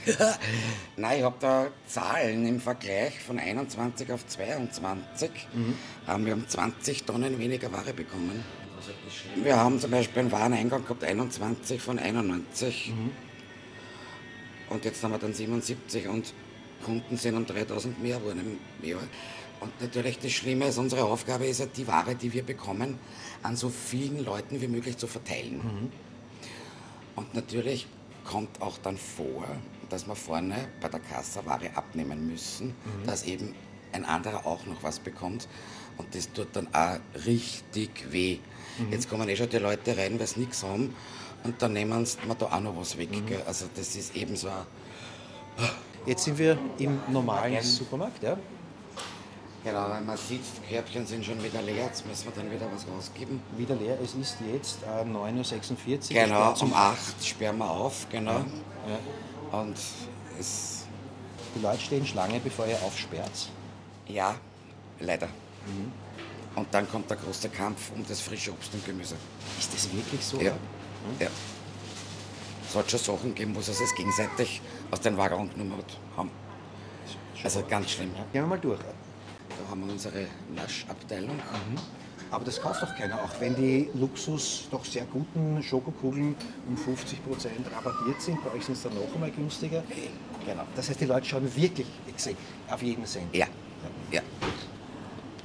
Nein, 0.97 1.17
ich 1.17 1.23
habe 1.23 1.35
da 1.39 1.67
Zahlen 1.87 2.45
im 2.45 2.59
Vergleich 2.59 3.19
von 3.19 3.39
21 3.39 4.11
auf 4.11 4.27
22. 4.27 5.31
Mhm. 5.53 5.73
Haben 6.05 6.25
wir 6.25 6.33
um 6.33 6.47
20 6.47 7.03
Tonnen 7.03 7.39
weniger 7.39 7.71
Ware 7.71 7.93
bekommen. 7.93 8.43
Wir 9.43 9.57
haben 9.57 9.79
zum 9.79 9.91
Beispiel 9.91 10.19
einen 10.19 10.31
Wareneingang 10.31 10.83
gehabt, 10.83 11.03
21 11.03 11.81
von 11.81 11.97
91. 11.97 12.93
Mhm. 12.95 13.11
Und 14.69 14.85
jetzt 14.85 15.03
haben 15.03 15.11
wir 15.11 15.17
dann 15.17 15.33
77 15.33 16.07
und 16.07 16.33
Kunden 16.85 17.17
sind 17.17 17.35
um 17.35 17.45
3000 17.45 18.01
mehr 18.01 18.19
geworden 18.19 18.59
im 18.81 18.87
Jahr. 18.87 19.01
Und 19.59 19.81
natürlich 19.81 20.19
das 20.19 20.31
Schlimme 20.31 20.67
ist, 20.67 20.77
unsere 20.77 21.03
Aufgabe 21.03 21.45
ist 21.45 21.59
ja, 21.59 21.65
die 21.65 21.87
Ware, 21.87 22.15
die 22.15 22.31
wir 22.31 22.43
bekommen, 22.43 22.97
an 23.43 23.55
so 23.55 23.69
vielen 23.69 24.23
Leuten 24.23 24.61
wie 24.61 24.67
möglich 24.67 24.97
zu 24.97 25.07
verteilen. 25.07 25.57
Mhm. 25.57 25.91
Und 27.15 27.33
natürlich 27.33 27.87
kommt 28.23 28.61
auch 28.61 28.77
dann 28.77 28.97
vor, 28.97 29.45
dass 29.89 30.07
wir 30.07 30.15
vorne 30.15 30.69
bei 30.81 30.87
der 30.87 30.99
Kasse 30.99 31.45
Ware 31.45 31.75
abnehmen 31.75 32.27
müssen, 32.27 32.67
mhm. 32.67 33.05
dass 33.05 33.23
eben 33.23 33.53
ein 33.91 34.05
anderer 34.05 34.45
auch 34.45 34.65
noch 34.65 34.81
was 34.83 34.99
bekommt. 34.99 35.47
Und 35.97 36.13
das 36.15 36.31
tut 36.31 36.47
dann 36.53 36.67
auch 36.73 36.99
richtig 37.25 38.11
weh. 38.11 38.37
Mhm. 38.77 38.91
Jetzt 38.93 39.09
kommen 39.09 39.27
eh 39.27 39.35
schon 39.35 39.49
die 39.49 39.57
Leute 39.57 39.97
rein, 39.97 40.19
weil 40.19 40.27
sie 40.27 40.41
nichts 40.41 40.63
haben. 40.63 40.95
Und 41.43 41.61
dann 41.61 41.73
nehmen 41.73 42.05
sie 42.05 42.17
da 42.37 42.45
auch 42.45 42.59
noch 42.59 42.77
was 42.77 42.97
weg. 42.97 43.11
Mhm. 43.11 43.35
Also 43.45 43.65
das 43.75 43.95
ist 43.95 44.15
eben 44.15 44.35
so 44.35 44.47
ein 44.47 44.65
Jetzt 46.05 46.23
sind 46.23 46.37
wir 46.37 46.57
im 46.77 46.99
normalen 47.09 47.61
Supermarkt, 47.61 48.23
ja? 48.23 48.37
Genau, 49.63 49.89
wenn 49.91 50.05
man 50.05 50.17
sieht, 50.17 50.41
die 50.41 50.73
Körbchen 50.73 51.05
sind 51.05 51.25
schon 51.25 51.43
wieder 51.43 51.61
leer, 51.61 51.85
jetzt 51.85 52.05
müssen 52.05 52.25
wir 52.25 52.31
dann 52.31 52.49
wieder 52.49 52.65
was 52.73 52.85
rausgeben. 52.87 53.41
Wieder 53.57 53.75
leer. 53.75 53.97
Es 54.01 54.13
ist 54.13 54.37
jetzt 54.51 54.79
äh, 54.83 55.03
9.46 55.03 55.89
Uhr. 56.15 56.23
Genau, 56.25 56.53
um 56.61 56.73
8 56.73 57.25
sperren 57.25 57.57
wir 57.57 57.69
auf, 57.69 58.07
genau. 58.09 58.39
Ja. 59.51 59.59
Und 59.59 59.75
es, 60.39 60.85
Die 61.55 61.61
Leute 61.61 61.81
stehen 61.81 62.05
Schlange, 62.05 62.39
bevor 62.39 62.67
ihr 62.67 62.81
aufsperrt. 62.83 63.49
ja, 64.07 64.35
leider. 64.99 65.27
Und 66.55 66.67
dann 66.71 66.89
kommt 66.89 67.09
der 67.09 67.17
große 67.17 67.49
Kampf 67.49 67.91
um 67.95 68.05
das 68.07 68.21
frische 68.21 68.51
Obst 68.51 68.73
und 68.73 68.85
Gemüse. 68.85 69.15
Ist 69.59 69.73
das 69.73 69.91
wirklich 69.93 70.23
so? 70.23 70.37
Ja. 70.39 70.53
ja. 71.19 71.27
Es 72.67 72.75
hat 72.75 72.89
schon 72.89 72.99
Sachen 72.99 73.29
gegeben, 73.35 73.55
wo 73.55 73.61
sie 73.61 73.71
es 73.71 73.95
gegenseitig 73.95 74.61
aus 74.91 75.01
den 75.01 75.17
Waggon 75.17 75.49
genommen 75.49 75.83
haben. 76.15 76.31
Also 77.43 77.63
ganz 77.69 77.91
schlimm. 77.91 78.11
Gehen 78.13 78.43
wir 78.43 78.47
mal 78.47 78.59
durch. 78.59 78.79
Da 79.63 79.71
haben 79.71 79.85
wir 79.85 79.91
unsere 79.91 80.25
Naschabteilung. 80.55 81.37
Aber 82.31 82.45
das 82.45 82.61
kauft 82.61 82.81
doch 82.83 82.95
keiner, 82.95 83.15
auch 83.23 83.31
wenn 83.39 83.55
die 83.55 83.89
Luxus 83.95 84.67
doch 84.69 84.85
sehr 84.85 85.05
guten 85.05 85.61
Schokokugeln 85.63 86.35
um 86.67 86.75
50% 86.75 87.75
rabattiert 87.75 88.21
sind. 88.21 88.43
Bei 88.43 88.51
euch 88.53 88.65
sind 88.65 88.75
es 88.75 88.83
dann 88.83 88.93
noch 88.93 89.13
einmal 89.13 89.31
günstiger. 89.31 89.83
Genau. 90.45 90.63
Das 90.75 90.89
heißt, 90.89 91.01
die 91.01 91.05
Leute 91.05 91.25
schauen 91.25 91.55
wirklich 91.55 91.87
auf 92.69 92.83
jeden 92.83 93.05
Cent. 93.05 93.35
Ja, 93.35 93.47
ja. 94.11 94.21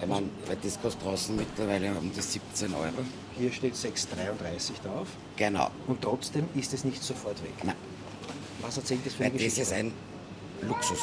Ich 0.00 0.06
meine, 0.08 0.28
weil 0.46 0.56
das 0.62 0.80
kostet 0.80 1.02
draußen 1.04 1.34
mittlerweile 1.36 1.92
um 1.94 2.12
die 2.12 2.20
17 2.20 2.74
Euro. 2.74 2.92
Hier 3.38 3.50
steht 3.50 3.74
6,33 3.74 4.82
drauf 4.84 5.08
Genau. 5.36 5.70
und 5.86 6.02
trotzdem 6.02 6.46
ist 6.54 6.74
es 6.74 6.84
nicht 6.84 7.02
sofort 7.02 7.42
weg. 7.42 7.54
Nein. 7.62 7.76
Was 8.60 8.76
erzählt 8.76 9.06
das 9.06 9.14
für 9.14 9.20
Weil 9.20 9.30
eine 9.30 9.38
das 9.38 9.56
ist 9.58 9.72
ein 9.72 9.92
Luxus. 10.62 10.98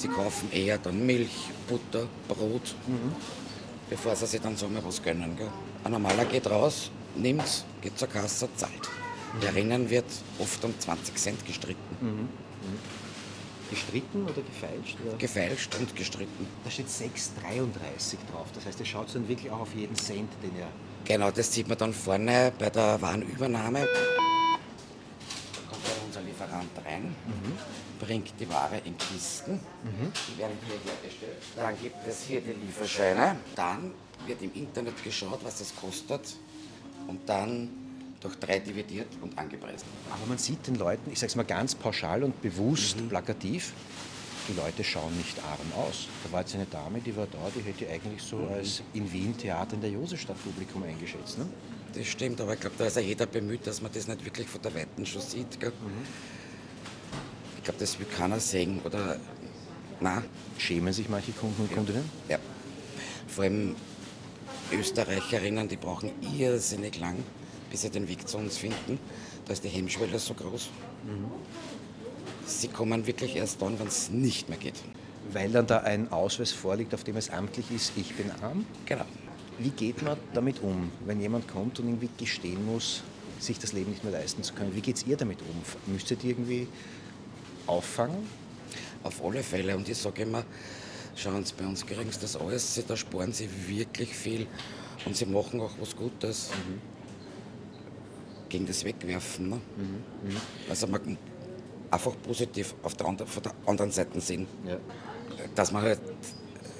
Sie 0.00 0.08
kaufen 0.08 0.50
eher 0.50 0.78
dann 0.78 1.04
Milch, 1.04 1.50
Butter, 1.68 2.06
Brot, 2.26 2.74
bevor 3.90 4.16
sie 4.16 4.26
sich 4.26 4.40
dann 4.40 4.56
so 4.56 4.66
mal 4.66 4.82
was 4.82 5.02
gönnen. 5.02 5.36
Gell? 5.36 5.50
Ein 5.84 5.92
normaler 5.92 6.24
geht 6.24 6.48
raus, 6.48 6.90
nimmt's, 7.14 7.66
geht 7.82 7.98
zur 7.98 8.08
Kasse, 8.08 8.48
zahlt. 8.56 8.88
Herinnen 9.42 9.90
wird 9.90 10.06
oft 10.38 10.64
um 10.64 10.72
20 10.80 11.16
Cent 11.16 11.44
gestritten. 11.44 12.30
Gestritten 13.68 14.22
oder 14.24 14.40
gefeilscht? 14.40 14.96
Oder? 15.06 15.18
Gefeilscht 15.18 15.76
und 15.78 15.94
gestritten. 15.94 16.46
Da 16.64 16.70
steht 16.70 16.88
6,33 16.88 18.16
drauf. 18.32 18.46
Das 18.54 18.64
heißt, 18.64 18.80
ihr 18.80 18.86
schaut 18.86 19.14
dann 19.14 19.28
wirklich 19.28 19.52
auch 19.52 19.60
auf 19.60 19.74
jeden 19.74 19.96
Cent, 19.96 20.30
den 20.42 20.56
ihr. 20.56 20.66
Genau, 21.04 21.30
das 21.30 21.52
sieht 21.52 21.68
man 21.68 21.76
dann 21.76 21.92
vorne 21.92 22.52
bei 22.58 22.70
der 22.70 23.02
Warenübernahme. 23.02 23.86
Bringt 28.10 28.32
die 28.40 28.48
Ware 28.50 28.80
in 28.84 28.98
Kisten, 28.98 29.60
die 29.84 30.38
werden 30.38 30.58
hier 30.66 30.92
hergestellt. 30.92 31.36
Dann 31.54 31.80
gibt 31.80 32.04
es 32.08 32.24
hier 32.24 32.40
die 32.40 32.54
Lieferscheine. 32.66 33.36
Dann 33.54 33.92
wird 34.26 34.42
im 34.42 34.52
Internet 34.52 35.00
geschaut, 35.04 35.38
was 35.44 35.60
es 35.60 35.72
kostet 35.76 36.34
und 37.06 37.20
dann 37.28 37.68
durch 38.18 38.34
drei 38.34 38.58
dividiert 38.58 39.06
und 39.22 39.38
angepreist. 39.38 39.84
Aber 40.10 40.26
man 40.26 40.38
sieht 40.38 40.66
den 40.66 40.74
Leuten, 40.74 41.08
ich 41.12 41.20
sage 41.20 41.28
es 41.28 41.36
mal 41.36 41.44
ganz 41.44 41.76
pauschal 41.76 42.24
und 42.24 42.42
bewusst 42.42 42.96
plakativ, 43.08 43.72
die 44.48 44.54
Leute 44.54 44.82
schauen 44.82 45.16
nicht 45.16 45.38
arm 45.44 45.84
aus. 45.86 46.08
Da 46.24 46.32
war 46.32 46.40
jetzt 46.40 46.56
eine 46.56 46.66
Dame, 46.66 46.98
die 46.98 47.16
war 47.16 47.28
da, 47.28 47.38
die 47.54 47.60
hätte 47.60 47.84
ich 47.84 47.90
eigentlich 47.92 48.22
so 48.22 48.38
als 48.52 48.82
in 48.92 49.10
Wien 49.12 49.38
Theater 49.38 49.74
in 49.74 49.82
der 49.82 49.90
Josefstadt 49.90 50.42
Publikum 50.42 50.82
eingeschätzt. 50.82 51.38
Ne? 51.38 51.46
Das 51.94 52.08
stimmt, 52.08 52.40
aber 52.40 52.54
ich 52.54 52.60
glaube, 52.60 52.74
da 52.76 52.86
ist 52.86 52.96
ja 52.96 53.02
jeder 53.02 53.26
bemüht, 53.26 53.64
dass 53.68 53.80
man 53.80 53.92
das 53.92 54.08
nicht 54.08 54.24
wirklich 54.24 54.48
von 54.48 54.60
der 54.62 54.74
Weiten 54.74 55.06
schon 55.06 55.22
sieht. 55.22 55.60
Gell? 55.60 55.72
Ich 57.60 57.64
glaube, 57.64 57.78
das 57.78 57.98
will 57.98 58.06
keiner 58.06 58.40
sehen. 58.40 58.80
Oder, 58.84 59.18
nein, 60.00 60.24
Schämen 60.56 60.94
sich 60.94 61.10
manche 61.10 61.32
Kunden 61.32 61.60
und 61.60 61.72
Kundinnen? 61.72 62.08
Ja. 62.26 62.38
Vor 63.28 63.44
allem 63.44 63.76
Österreicherinnen, 64.72 65.68
die 65.68 65.76
brauchen 65.76 66.10
irrsinnig 66.38 66.98
lang, 66.98 67.16
bis 67.70 67.82
sie 67.82 67.90
den 67.90 68.08
Weg 68.08 68.26
zu 68.26 68.38
uns 68.38 68.56
finden. 68.56 68.98
Da 69.44 69.52
ist 69.52 69.62
die 69.62 69.68
Hemmschwelle 69.68 70.18
so 70.18 70.32
groß. 70.32 70.70
Sie 72.46 72.68
kommen 72.68 73.06
wirklich 73.06 73.36
erst 73.36 73.60
dann, 73.60 73.78
wenn 73.78 73.88
es 73.88 74.10
nicht 74.10 74.48
mehr 74.48 74.58
geht. 74.58 74.80
Weil 75.30 75.52
dann 75.52 75.66
da 75.66 75.78
ein 75.80 76.10
Ausweis 76.10 76.52
vorliegt, 76.52 76.94
auf 76.94 77.04
dem 77.04 77.16
es 77.16 77.28
amtlich 77.28 77.70
ist, 77.70 77.92
ich 77.96 78.14
bin 78.14 78.30
arm. 78.42 78.64
Genau. 78.86 79.04
Wie 79.58 79.70
geht 79.70 80.02
man 80.02 80.16
damit 80.32 80.62
um, 80.62 80.90
wenn 81.04 81.20
jemand 81.20 81.46
kommt 81.46 81.78
und 81.78 81.88
irgendwie 81.88 82.08
gestehen 82.16 82.64
muss, 82.64 83.02
sich 83.38 83.58
das 83.58 83.74
Leben 83.74 83.90
nicht 83.90 84.02
mehr 84.02 84.14
leisten 84.14 84.42
zu 84.42 84.54
können? 84.54 84.74
Wie 84.74 84.80
geht 84.80 85.06
ihr 85.06 85.18
damit 85.18 85.40
um? 85.42 85.92
Müsst 85.92 86.10
ihr 86.10 86.16
irgendwie 86.22 86.66
auffangen? 87.70 88.26
Auf 89.02 89.24
alle 89.24 89.42
Fälle. 89.42 89.76
Und 89.76 89.88
ich 89.88 89.96
sage 89.96 90.22
immer, 90.22 90.44
schauen 91.16 91.44
Sie, 91.44 91.54
bei 91.56 91.66
uns 91.66 91.86
kriegen 91.86 92.10
Sie 92.10 92.20
das 92.20 92.36
alles, 92.36 92.82
da 92.86 92.96
sparen 92.96 93.32
Sie 93.32 93.48
wirklich 93.66 94.14
viel. 94.14 94.46
Und 95.06 95.16
Sie 95.16 95.26
machen 95.26 95.60
auch 95.60 95.72
was 95.80 95.96
Gutes. 95.96 96.50
Gegen 98.48 98.66
das 98.66 98.84
Wegwerfen. 98.84 99.50
Ne? 99.50 99.60
Also 100.68 100.86
man 100.88 101.16
einfach 101.90 102.12
positiv 102.22 102.74
auf 102.82 102.94
der, 102.94 103.06
andre, 103.06 103.26
von 103.26 103.42
der 103.42 103.52
anderen 103.66 103.90
Seite 103.92 104.20
sehen. 104.20 104.46
Ja. 104.66 104.78
dass 105.54 105.72
man 105.72 105.82
halt 105.82 106.00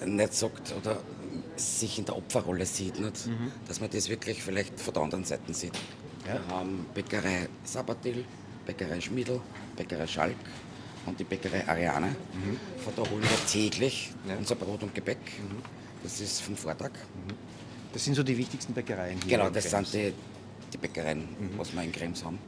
nicht 0.05 0.35
sagt 0.35 0.75
oder 0.77 1.03
sich 1.57 1.99
in 1.99 2.05
der 2.05 2.17
Opferrolle 2.17 2.67
sieht, 2.67 2.99
nicht? 2.99 3.29
dass 3.69 3.81
man 3.81 3.91
das 3.91 4.09
wirklich 4.09 4.43
vielleicht 4.43 4.81
von 4.81 4.95
der 4.95 5.03
anderen 5.05 5.25
Seite 5.25 5.55
sieht. 5.55 5.75
Ja. 6.27 6.35
Wir 6.35 6.47
haben 6.49 6.87
Bäckerei 6.95 7.49
Sabatil, 7.65 8.25
Bäckerei 8.67 9.01
Schmiedl, 9.01 9.41
Bäckerei 9.77 10.07
Schalk 10.07 10.37
und 11.07 11.19
die 11.19 11.25
Bäckerei 11.25 11.67
Ariane. 11.67 12.15
Von 12.85 12.93
da 12.97 13.03
holen 13.11 13.23
wir 13.23 13.47
täglich 13.51 14.11
Ja. 14.29 14.37
unser 14.37 14.55
Brot 14.55 14.83
und 14.83 14.95
Gebäck. 14.95 15.19
Das 16.03 16.21
ist 16.21 16.41
vom 16.43 16.57
Vortag. 16.57 16.91
Das 17.93 18.05
sind 18.05 18.15
so 18.15 18.23
die 18.23 18.37
wichtigsten 18.37 18.73
Bäckereien 18.73 19.19
hier. 19.25 19.37
Genau, 19.37 19.49
in 19.49 19.53
das 19.55 19.69
Krems. 19.71 19.91
sind 19.93 20.03
die, 20.09 20.13
die 20.73 20.79
Bäckereien, 20.79 21.29
was 21.57 21.73
wir 21.73 21.83
in 21.83 21.93
Krems 21.93 22.25
haben. 22.25 22.39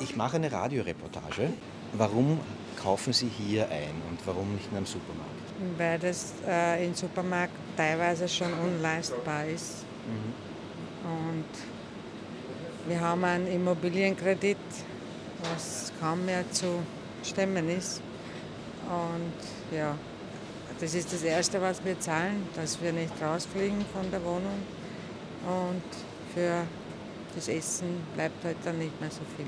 Ich 0.00 0.14
mache 0.16 0.36
eine 0.36 0.50
Radioreportage. 0.52 1.50
Warum 1.94 2.38
kaufen 2.80 3.12
Sie 3.12 3.28
hier 3.28 3.68
ein 3.70 3.94
und 4.10 4.18
warum 4.26 4.54
nicht 4.54 4.68
in 4.70 4.76
einem 4.76 4.86
Supermarkt? 4.86 5.32
weil 5.76 5.98
das 5.98 6.34
äh, 6.46 6.86
im 6.86 6.94
Supermarkt 6.94 7.52
teilweise 7.76 8.28
schon 8.28 8.52
unleistbar 8.52 9.44
ist. 9.46 9.84
Und 11.02 11.44
wir 12.86 13.00
haben 13.00 13.24
einen 13.24 13.48
Immobilienkredit, 13.48 14.56
was 15.42 15.92
kaum 16.00 16.24
mehr 16.24 16.50
zu 16.52 16.82
stemmen 17.24 17.68
ist. 17.68 18.00
Und 18.88 19.76
ja, 19.76 19.96
das 20.80 20.94
ist 20.94 21.12
das 21.12 21.22
Erste, 21.22 21.60
was 21.60 21.84
wir 21.84 21.98
zahlen, 22.00 22.46
dass 22.54 22.80
wir 22.80 22.92
nicht 22.92 23.12
rausfliegen 23.20 23.84
von 23.92 24.10
der 24.10 24.24
Wohnung. 24.24 24.62
Und 25.46 25.82
für 26.34 26.64
das 27.34 27.48
Essen 27.48 28.00
bleibt 28.14 28.44
halt 28.44 28.56
dann 28.64 28.78
nicht 28.78 29.00
mehr 29.00 29.10
so 29.10 29.20
viel. 29.36 29.46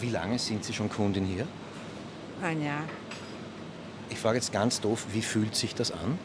Wie 0.00 0.10
lange 0.10 0.38
sind 0.38 0.64
Sie 0.64 0.72
schon 0.72 0.88
Kundin 0.88 1.24
hier? 1.24 1.46
Ein 2.42 2.62
Jahr. 2.62 2.82
Ich 4.10 4.18
frage 4.18 4.36
jetzt 4.38 4.52
ganz 4.52 4.80
doof, 4.80 5.06
wie 5.12 5.22
fühlt 5.22 5.54
sich 5.54 5.74
das 5.74 5.92
an? 5.92 6.18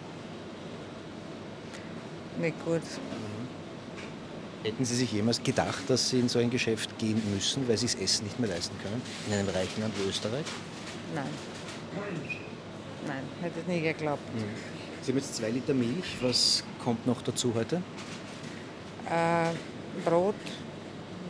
Nicht 2.40 2.64
gut. 2.66 2.82
Hätten 4.68 4.84
Sie 4.84 4.96
sich 4.96 5.14
jemals 5.14 5.42
gedacht, 5.42 5.90
dass 5.90 6.10
Sie 6.10 6.20
in 6.20 6.28
so 6.28 6.40
ein 6.40 6.50
Geschäft 6.50 6.98
gehen 6.98 7.22
müssen, 7.34 7.66
weil 7.70 7.78
Sie 7.78 7.86
das 7.86 7.96
Essen 7.96 8.26
nicht 8.26 8.38
mehr 8.38 8.50
leisten 8.50 8.76
können? 8.84 9.02
In 9.26 9.34
einem 9.34 9.48
reichen 9.48 9.80
Land 9.80 9.94
wie 9.98 10.10
Österreich? 10.10 10.46
Nein. 11.16 11.30
Nein, 13.08 13.24
hätte 13.40 13.62
ich 13.62 13.68
nie 13.68 13.80
geglaubt. 13.80 14.22
Sie 15.02 15.14
haben 15.14 15.20
jetzt 15.20 15.38
zwei 15.38 15.52
Liter 15.52 15.74
Milch. 15.74 16.18
Was 16.20 16.66
kommt 16.84 17.08
noch 17.08 17.22
dazu 17.22 17.54
heute? 17.56 17.82
Äh, 19.10 19.54
Brot 20.04 20.36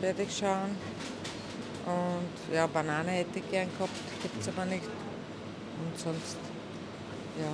werde 0.02 0.24
ich 0.24 0.36
schauen. 0.36 0.76
Und 1.86 2.56
ja, 2.56 2.66
Banane 2.66 3.12
hätte 3.12 3.38
ich 3.38 3.52
gern 3.52 3.70
gehabt, 3.78 3.92
gibt 4.24 4.42
es 4.42 4.48
aber 4.48 4.66
nicht. 4.66 4.82
Und 4.84 6.00
sonst, 6.00 6.38
ja, 7.40 7.52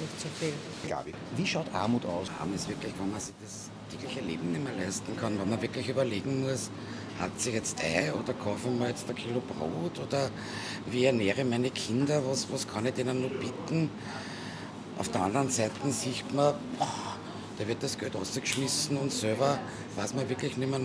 nicht 0.00 0.20
so 0.20 0.28
viel. 0.38 0.52
Gabi. 0.88 1.12
Wie 1.36 1.46
schaut 1.46 1.72
Armut 1.72 2.04
aus? 2.04 2.28
Arm 2.38 2.54
ist 2.54 2.68
wirklich, 2.68 2.92
wenn 2.98 3.10
man 3.10 3.20
sich 3.20 3.34
das 3.42 3.70
tägliche 3.90 4.20
Leben 4.20 4.52
nicht 4.52 4.62
mehr 4.62 4.74
leisten 4.74 5.16
kann, 5.16 5.38
wenn 5.38 5.48
man 5.48 5.60
wirklich 5.62 5.88
überlegen 5.88 6.42
muss, 6.42 6.70
hat 7.18 7.30
sie 7.40 7.50
jetzt 7.50 7.82
Ei 7.82 8.12
oder 8.12 8.34
kaufe 8.34 8.68
ich 8.68 8.78
mir 8.78 8.88
jetzt 8.88 9.08
ein 9.08 9.16
Kilo 9.16 9.40
Brot 9.40 9.98
oder 10.06 10.30
wie 10.90 11.04
ernähre 11.04 11.42
ich 11.42 11.48
meine 11.48 11.70
Kinder, 11.70 12.22
was, 12.26 12.46
was 12.52 12.68
kann 12.68 12.84
ich 12.86 12.94
denen 12.94 13.22
noch 13.22 13.30
bieten? 13.30 13.90
Auf 14.98 15.10
der 15.10 15.22
anderen 15.22 15.50
Seite 15.50 15.72
sieht 15.90 16.32
man, 16.34 16.54
boah, 16.78 17.16
da 17.58 17.66
wird 17.66 17.82
das 17.82 17.98
Geld 17.98 18.14
rausgeschmissen 18.14 18.96
und 18.96 19.12
selber 19.12 19.58
weiß 19.96 20.14
man 20.14 20.28
wirklich 20.28 20.56
nicht 20.56 20.70
mehr 20.70 20.80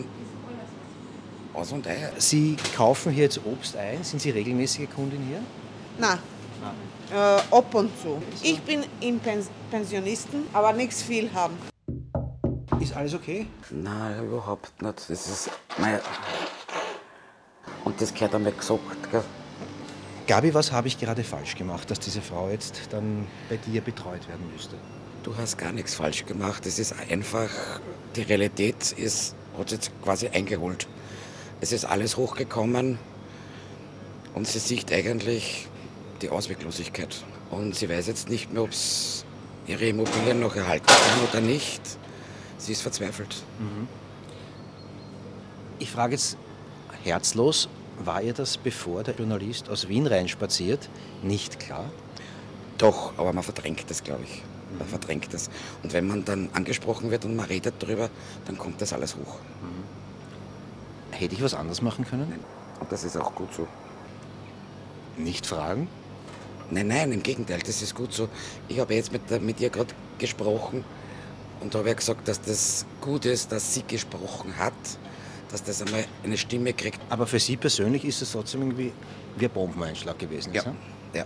aus 1.54 1.72
und 1.72 1.86
ein. 1.88 2.10
Sie 2.18 2.56
kaufen 2.76 3.12
hier 3.12 3.24
jetzt 3.24 3.42
Obst 3.46 3.76
ein. 3.76 4.04
Sind 4.04 4.22
Sie 4.22 4.30
regelmäßige 4.30 4.90
Kundin 4.90 5.22
hier? 5.28 5.42
Nein. 6.00 6.18
Äh, 7.12 7.16
ab 7.16 7.76
und 7.76 7.92
zu. 8.02 8.22
Ich 8.42 8.62
bin 8.62 8.86
im 9.02 9.20
Pens 9.20 9.50
Pensionisten, 9.70 10.46
aber 10.54 10.72
nichts 10.72 11.04
viel 11.04 11.30
haben. 11.34 11.58
Ist 12.80 12.96
alles 12.96 13.14
okay? 13.14 13.48
Nein, 13.70 14.26
überhaupt 14.26 14.82
nicht. 14.82 15.10
Das 15.10 15.28
ist, 15.28 15.50
naja. 15.78 16.00
Und 17.84 18.00
das 18.00 18.14
gehört 18.14 18.34
einmal 18.34 18.54
gesagt, 18.54 19.12
gell? 19.12 19.24
Gabi, 20.26 20.54
was 20.54 20.72
habe 20.72 20.88
ich 20.88 20.98
gerade 20.98 21.26
falsch 21.26 21.56
gemacht, 21.56 21.92
dass 21.92 22.00
diese 22.00 22.22
Frau 22.22 22.50
jetzt 22.50 22.80
dann 22.92 23.28
bei 23.50 23.58
dir 23.58 23.82
betreut 23.82 24.26
werden 24.30 24.50
müsste? 24.54 24.78
Du 25.24 25.36
hast 25.36 25.58
gar 25.58 25.74
nichts 25.74 25.96
falsch 25.96 26.26
gemacht. 26.26 26.66
Es 26.66 26.80
ist 26.80 26.96
einfach, 27.10 27.50
die 28.16 28.22
Realität 28.22 28.94
ist, 28.94 29.36
hat 29.58 29.72
jetzt 29.72 29.92
quasi 30.02 30.30
eingeholt. 30.30 30.88
Es 31.60 31.74
ist 31.74 31.84
alles 31.84 32.16
hochgekommen 32.16 32.98
und 34.34 34.48
sie 34.48 34.60
sieht 34.60 34.94
eigentlich 34.94 35.68
die 36.22 36.30
Ausweglosigkeit. 36.30 37.24
Und 37.50 37.76
sie 37.76 37.90
weiß 37.90 38.08
jetzt 38.08 38.30
nicht 38.30 38.52
mehr, 38.54 38.64
ob 38.64 38.72
es 38.72 39.26
ihre 39.68 39.86
Immobilien 39.88 40.40
noch 40.40 40.56
erhalten 40.56 40.88
kann 40.88 41.30
oder 41.30 41.42
nicht. 41.42 41.82
Sie 42.58 42.72
ist 42.72 42.82
verzweifelt. 42.82 43.44
Ich 45.80 45.90
frage 45.90 46.14
jetzt 46.14 46.38
herzlos, 47.04 47.68
war 48.04 48.22
ihr 48.22 48.34
das, 48.34 48.58
bevor 48.58 49.04
der 49.04 49.16
Journalist 49.16 49.70
aus 49.70 49.88
Wien 49.88 50.08
reinspaziert, 50.08 50.90
nicht 51.24 51.60
klar? 51.60 51.86
Doch, 52.78 53.14
aber 53.18 53.34
man 53.34 53.44
verdrängt 53.44 53.90
das, 53.90 54.04
glaube 54.04 54.24
ich. 54.24 54.44
Man 54.78 54.88
verdrängt 54.88 55.34
das. 55.34 55.50
Und 55.84 55.94
wenn 55.94 56.08
man 56.08 56.24
dann 56.26 56.50
angesprochen 56.54 57.12
wird 57.12 57.26
und 57.26 57.36
man 57.36 57.46
redet 57.46 57.76
darüber, 57.80 58.10
dann 58.46 58.58
kommt 58.58 58.82
das 58.82 58.94
alles 58.94 59.16
hoch. 59.16 59.38
Hätte 61.12 61.36
ich 61.36 61.44
was 61.44 61.54
anderes 61.54 61.82
machen 61.82 62.06
können? 62.06 62.34
Und 62.80 62.92
das 62.92 63.04
ist 63.04 63.18
auch 63.18 63.36
gut 63.36 63.54
so. 63.54 63.68
Nicht 65.18 65.46
fragen? 65.46 65.88
Nein, 66.72 66.88
nein, 66.88 67.12
im 67.12 67.22
Gegenteil, 67.22 67.60
das 67.60 67.82
ist 67.82 67.94
gut 67.94 68.14
so. 68.14 68.30
Ich 68.68 68.80
habe 68.80 68.94
jetzt 68.96 69.12
mit, 69.12 69.30
mit 69.42 69.60
ihr 69.60 69.70
gerade 69.70 69.94
gesprochen 70.18 70.84
und 71.60 71.76
habe 71.76 71.90
ja 71.90 71.94
gesagt, 71.94 72.28
dass 72.28 72.42
das 72.42 72.86
gut 73.02 73.26
ist, 73.26 73.52
dass 73.52 73.74
sie 73.74 73.84
gesprochen 73.84 74.58
hat, 74.58 74.74
dass 75.52 75.64
das 75.64 75.82
einmal 75.82 76.06
eine 76.24 76.38
Stimme 76.38 76.72
kriegt. 76.74 77.00
Aber 77.10 77.28
für 77.28 77.40
Sie 77.40 77.58
persönlich 77.58 78.06
ist 78.06 78.22
es 78.22 78.32
trotzdem 78.32 78.62
irgendwie 78.62 78.94
wie 79.38 79.46
ein 79.46 79.52
Bombeneinschlag 79.52 80.18
gewesen. 80.18 80.54
Ja, 80.54 80.62
ist, 80.62 80.70
ja. 81.14 81.26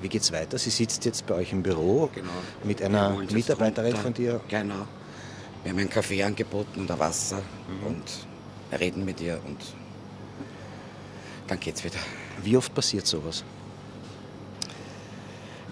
Wie 0.00 0.08
geht's 0.08 0.30
weiter? 0.30 0.56
Sie 0.58 0.70
sitzt 0.70 1.04
jetzt 1.04 1.26
bei 1.26 1.34
euch 1.34 1.52
im 1.52 1.62
Büro 1.64 2.08
Genau. 2.14 2.28
mit 2.62 2.80
einer 2.80 3.16
Mitarbeiterin 3.32 3.90
runter. 3.92 4.02
von 4.02 4.14
dir. 4.14 4.40
Genau. 4.48 4.86
Wir 5.64 5.72
haben 5.72 5.78
einen 5.80 5.90
Kaffee 5.90 6.22
angeboten 6.22 6.80
und 6.82 6.90
ein 6.90 6.98
Wasser 7.00 7.42
Mhm. 7.68 7.86
und 7.88 8.78
reden 8.78 9.04
mit 9.04 9.20
ihr 9.20 9.40
und 9.44 9.58
dann 11.48 11.58
geht's 11.58 11.82
wieder. 11.82 11.98
Wie 12.44 12.56
oft 12.56 12.72
passiert 12.74 13.06
sowas? 13.08 13.42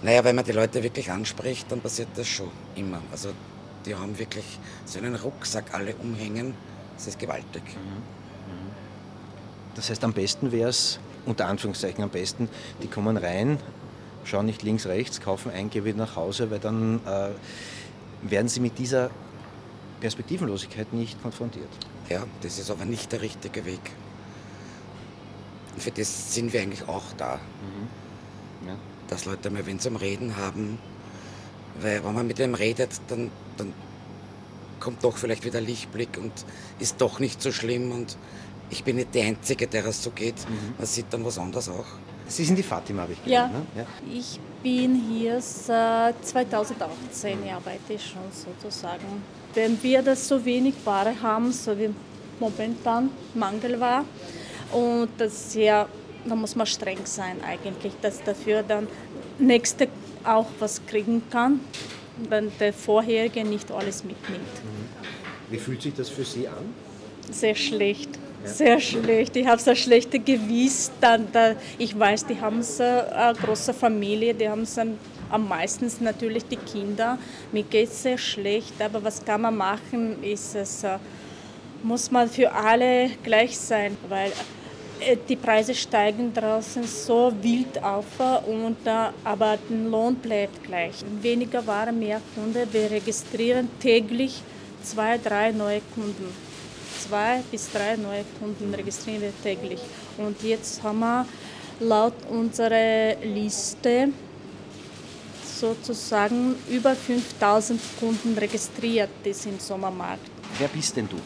Naja, 0.03 0.25
wenn 0.25 0.37
man 0.37 0.45
die 0.45 0.53
Leute 0.53 0.83
wirklich 0.83 1.11
anspricht, 1.11 1.71
dann 1.71 1.81
passiert 1.81 2.09
das 2.17 2.29
schon 2.29 2.51
immer. 2.75 3.01
Also 3.11 3.31
die 3.85 3.95
haben 3.95 4.19
wirklich 4.19 4.59
so 4.85 4.99
einen 4.99 5.15
Rucksack 5.15 5.73
alle 5.73 5.95
umhängen. 5.97 6.55
Das 6.97 7.07
ist 7.07 7.19
gewaltig. 7.19 7.63
Das 9.75 9.91
heißt, 9.91 10.03
am 10.05 10.13
besten 10.13 10.53
wäre 10.53 10.71
es, 10.71 10.99
unter 11.27 11.47
Anführungszeichen 11.47 12.03
am 12.03 12.11
besten, 12.11 12.49
die 12.83 12.89
kommen 12.89 13.17
rein, 13.17 13.59
schauen 14.25 14.47
nicht 14.47 14.63
links, 14.63 14.87
rechts, 14.87 15.21
kaufen 15.21 15.51
ein, 15.51 15.71
gehen 15.71 15.85
wieder 15.85 15.99
nach 15.99 16.17
Hause, 16.17 16.51
weil 16.51 16.59
dann 16.59 17.01
äh, 17.07 17.29
werden 18.23 18.49
sie 18.49 18.61
mit 18.61 18.79
dieser 18.79 19.11
Perspektivenlosigkeit 20.01 20.93
nicht 20.93 21.21
konfrontiert. 21.23 21.69
Ja, 22.09 22.25
das 22.43 22.59
ist 22.59 22.71
aber 22.71 22.85
nicht 22.85 23.13
der 23.13 23.21
richtige 23.21 23.65
Weg. 23.65 23.81
Und 25.75 25.83
für 25.83 25.91
das 25.91 26.35
sind 26.35 26.53
wir 26.53 26.63
eigentlich 26.63 26.89
auch 26.89 27.05
da. 27.17 27.35
Ja. 27.35 27.41
Dass 29.09 29.25
Leute 29.25 29.51
mal 29.51 29.65
wen 29.67 29.79
zum 29.79 29.97
Reden 29.97 30.37
haben. 30.37 30.79
Weil 31.81 32.03
wenn 32.05 32.15
man 32.15 32.27
mit 32.27 32.39
dem 32.39 32.55
redet, 32.55 32.91
dann, 33.09 33.31
dann 33.57 33.73
kommt 34.81 35.05
doch 35.05 35.17
vielleicht 35.17 35.45
wieder 35.45 35.61
Lichtblick 35.61 36.19
und 36.19 36.33
ist 36.81 37.01
doch 37.01 37.21
nicht 37.21 37.41
so 37.43 37.53
schlimm. 37.53 37.93
Und 37.93 38.17
ich 38.71 38.83
bin 38.85 38.97
nicht 38.97 39.15
die 39.15 39.21
Einzige, 39.23 39.67
der 39.67 39.87
es 39.87 40.03
so 40.03 40.11
geht. 40.11 40.35
Man 40.79 40.87
sieht 40.87 41.07
dann 41.11 41.25
was 41.25 41.39
anderes 41.39 41.69
auch. 41.69 41.85
Sie 42.29 42.45
sind 42.45 42.57
die 42.57 42.63
Fatima, 42.65 43.03
habe 43.03 43.13
ich 43.13 43.19
Ja. 43.31 43.47
gelernt. 43.47 43.77
Ne? 43.77 43.83
ja. 43.83 43.87
Ich 44.13 44.41
bin 44.63 45.01
hier 45.09 45.41
seit 45.41 46.27
2018, 46.27 47.39
ich 47.45 47.53
arbeite 47.53 47.99
schon 47.99 48.23
sozusagen. 48.33 49.23
Wenn 49.55 49.81
wir 49.83 50.03
das 50.03 50.27
so 50.27 50.45
wenig 50.45 50.75
Ware 50.85 51.15
haben, 51.23 51.53
so 51.53 51.79
wie 51.79 51.91
momentan 52.41 53.11
Mangel 53.35 53.79
war, 53.79 54.05
und 54.73 55.09
das 55.19 55.55
ja, 55.55 55.87
da 56.29 56.35
muss 56.35 56.57
man 56.57 56.67
streng 56.67 56.99
sein 57.05 57.37
eigentlich, 57.45 57.93
dass 58.03 58.23
dafür 58.23 58.63
dann 58.63 58.87
nächste 59.39 59.89
auch 60.25 60.47
was 60.59 60.85
kriegen 60.87 61.23
kann, 61.31 61.61
wenn 62.29 62.51
der 62.59 62.73
vorherige 62.73 63.45
nicht 63.45 63.71
alles 63.71 64.03
mitnimmt. 64.05 64.43
Wie 65.51 65.59
fühlt 65.59 65.83
sich 65.83 65.95
das 65.95 66.09
für 66.09 66.25
Sie 66.25 66.49
an? 66.49 66.75
Sehr 67.31 67.55
schlecht. 67.55 68.11
Sehr 68.45 68.81
schlecht. 68.81 69.35
Ich 69.37 69.47
habe 69.47 69.61
so 69.61 69.71
ein 69.71 69.77
schlechtes 69.77 70.21
Gewiss. 70.25 70.93
Dann, 71.01 71.27
da, 71.33 71.57
ich 71.79 71.99
weiß, 71.99 72.27
die 72.27 72.41
haben 72.41 72.63
so 72.63 72.83
eine 72.83 73.35
große 73.35 73.75
Familie, 73.75 74.35
die 74.35 74.49
haben 74.49 74.65
so 74.65 74.83
am 75.31 75.49
meisten 75.49 75.91
natürlich 76.01 76.45
die 76.45 76.57
Kinder. 76.57 77.19
Mir 77.53 77.65
geht 77.65 77.89
es 77.89 78.03
sehr 78.03 78.19
schlecht, 78.19 78.81
aber 78.81 79.03
was 79.03 79.25
kann 79.25 79.41
man 79.41 79.57
machen, 79.57 80.23
ist 80.23 80.55
es, 80.55 80.85
äh, 80.85 80.99
muss 81.83 82.11
man 82.11 82.29
für 82.29 82.53
alle 82.53 83.11
gleich 83.25 83.59
sein, 83.59 83.97
weil 84.09 84.31
die 85.29 85.37
Preise 85.37 85.75
steigen 85.75 86.33
draußen 86.33 86.85
so 86.85 87.33
wild 87.43 87.83
auf, 87.83 88.07
äh, 88.19 88.51
und, 88.51 88.87
äh, 88.87 89.11
aber 89.25 89.59
der 89.69 89.77
Lohn 89.77 90.15
bleibt 90.17 90.65
gleich. 90.65 90.95
Weniger 91.21 91.67
Ware, 91.67 91.93
mehr 91.93 92.21
Kunden. 92.35 92.67
Wir 92.73 92.91
registrieren 92.91 93.69
täglich 93.81 94.43
zwei, 94.83 95.19
drei 95.19 95.53
neue 95.53 95.81
Kunden 95.95 96.47
zwei 97.07 97.43
bis 97.51 97.71
drei 97.71 97.97
neue 97.97 98.25
Kunden 98.39 98.75
registrieren 98.75 99.23
wir 99.23 99.33
täglich. 99.43 99.81
Und 100.19 100.43
jetzt 100.43 100.83
haben 100.83 101.01
wir 101.01 101.27
laut 101.81 102.15
unserer 102.31 103.17
Liste 103.23 104.09
sozusagen 105.45 106.57
über 106.69 106.95
5000 106.95 107.81
Kunden 107.99 108.37
registriert, 108.37 109.11
die 109.25 109.33
sind 109.33 109.55
im 109.55 109.61
Sommermarkt. 109.61 110.31
Wer 110.59 110.69
bist 110.69 110.97
denn 110.97 111.09
du? 111.09 111.17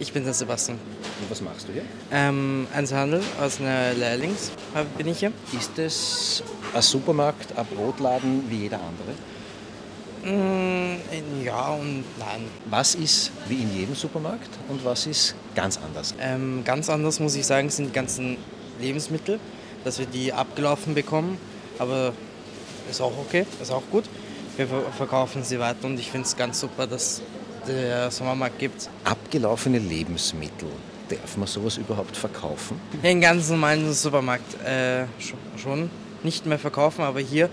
Ich 0.00 0.12
bin 0.12 0.24
der 0.24 0.32
Sebastian. 0.32 0.78
Und 1.20 1.30
was 1.30 1.40
machst 1.40 1.66
du 1.68 1.72
hier? 1.72 1.82
Ähm, 2.12 2.66
Einzelhandel 2.72 3.20
aus 3.40 3.58
einer 3.60 3.94
Lehrlings 3.94 4.52
bin 4.96 5.08
ich 5.08 5.18
hier. 5.18 5.32
Ist 5.58 5.76
es 5.78 6.42
ein 6.72 6.82
Supermarkt, 6.82 7.56
ein 7.58 7.66
Brotladen 7.66 8.44
wie 8.48 8.58
jeder 8.58 8.78
andere? 8.78 9.14
Mm, 10.24 11.44
ja 11.44 11.68
und 11.70 12.04
nein. 12.18 12.44
Was 12.66 12.94
ist 12.94 13.32
wie 13.48 13.62
in 13.62 13.74
jedem 13.76 13.94
Supermarkt 13.96 14.50
und 14.68 14.84
was 14.84 15.06
ist 15.06 15.34
ganz 15.56 15.78
anders? 15.78 16.14
Ähm, 16.20 16.62
ganz 16.64 16.88
anders 16.90 17.18
muss 17.18 17.34
ich 17.34 17.46
sagen, 17.46 17.68
sind 17.70 17.86
die 17.86 17.92
ganzen 17.92 18.36
Lebensmittel, 18.80 19.40
dass 19.84 19.98
wir 19.98 20.06
die 20.06 20.32
abgelaufen 20.32 20.94
bekommen. 20.94 21.38
Aber 21.80 22.12
ist 22.88 23.00
auch 23.00 23.12
okay, 23.18 23.46
ist 23.60 23.72
auch 23.72 23.82
gut. 23.90 24.04
Wir 24.56 24.68
ver- 24.68 24.92
verkaufen 24.96 25.42
sie 25.42 25.58
weiter 25.58 25.86
und 25.86 25.98
ich 25.98 26.10
finde 26.10 26.26
es 26.26 26.36
ganz 26.36 26.60
super, 26.60 26.86
dass 26.86 27.20
der 27.68 28.10
Sommermarkt 28.10 28.58
gibt. 28.58 28.88
Abgelaufene 29.04 29.78
Lebensmittel. 29.78 30.68
Darf 31.08 31.36
man 31.36 31.46
sowas 31.46 31.76
überhaupt 31.78 32.16
verkaufen? 32.16 32.78
Den 33.02 33.20
ganz 33.20 33.48
normalen 33.48 33.92
Supermarkt 33.92 34.54
äh, 34.64 35.02
sch- 35.20 35.34
schon 35.56 35.90
nicht 36.22 36.44
mehr 36.46 36.58
verkaufen, 36.58 37.02
aber 37.02 37.20
hier 37.20 37.48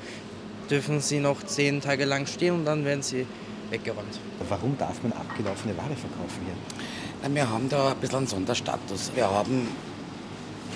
dürfen 0.69 0.99
sie 0.99 1.19
noch 1.19 1.43
zehn 1.43 1.79
Tage 1.81 2.05
lang 2.05 2.25
stehen 2.25 2.55
und 2.55 2.65
dann 2.65 2.83
werden 2.83 3.01
sie 3.01 3.25
weggeräumt. 3.69 4.19
Warum 4.49 4.77
darf 4.77 5.01
man 5.03 5.13
abgelaufene 5.13 5.77
Ware 5.77 5.95
verkaufen 5.95 6.41
hier? 6.45 6.55
Na, 7.23 7.33
Wir 7.33 7.49
haben 7.49 7.69
da 7.69 7.91
ein 7.91 7.97
bisschen 7.97 8.17
einen 8.17 8.27
Sonderstatus. 8.27 9.11
Wir 9.15 9.29
haben 9.29 9.67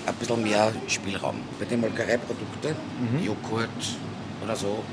ein 0.06 0.14
bisschen 0.16 0.42
mehr 0.44 0.72
Spielraum. 0.88 1.36
Bei 1.60 1.66
den 1.66 1.82
Molkereiprodukten, 1.82 2.76
Joghurt 3.24 3.70
oder 4.44 4.56
so, 4.56 4.84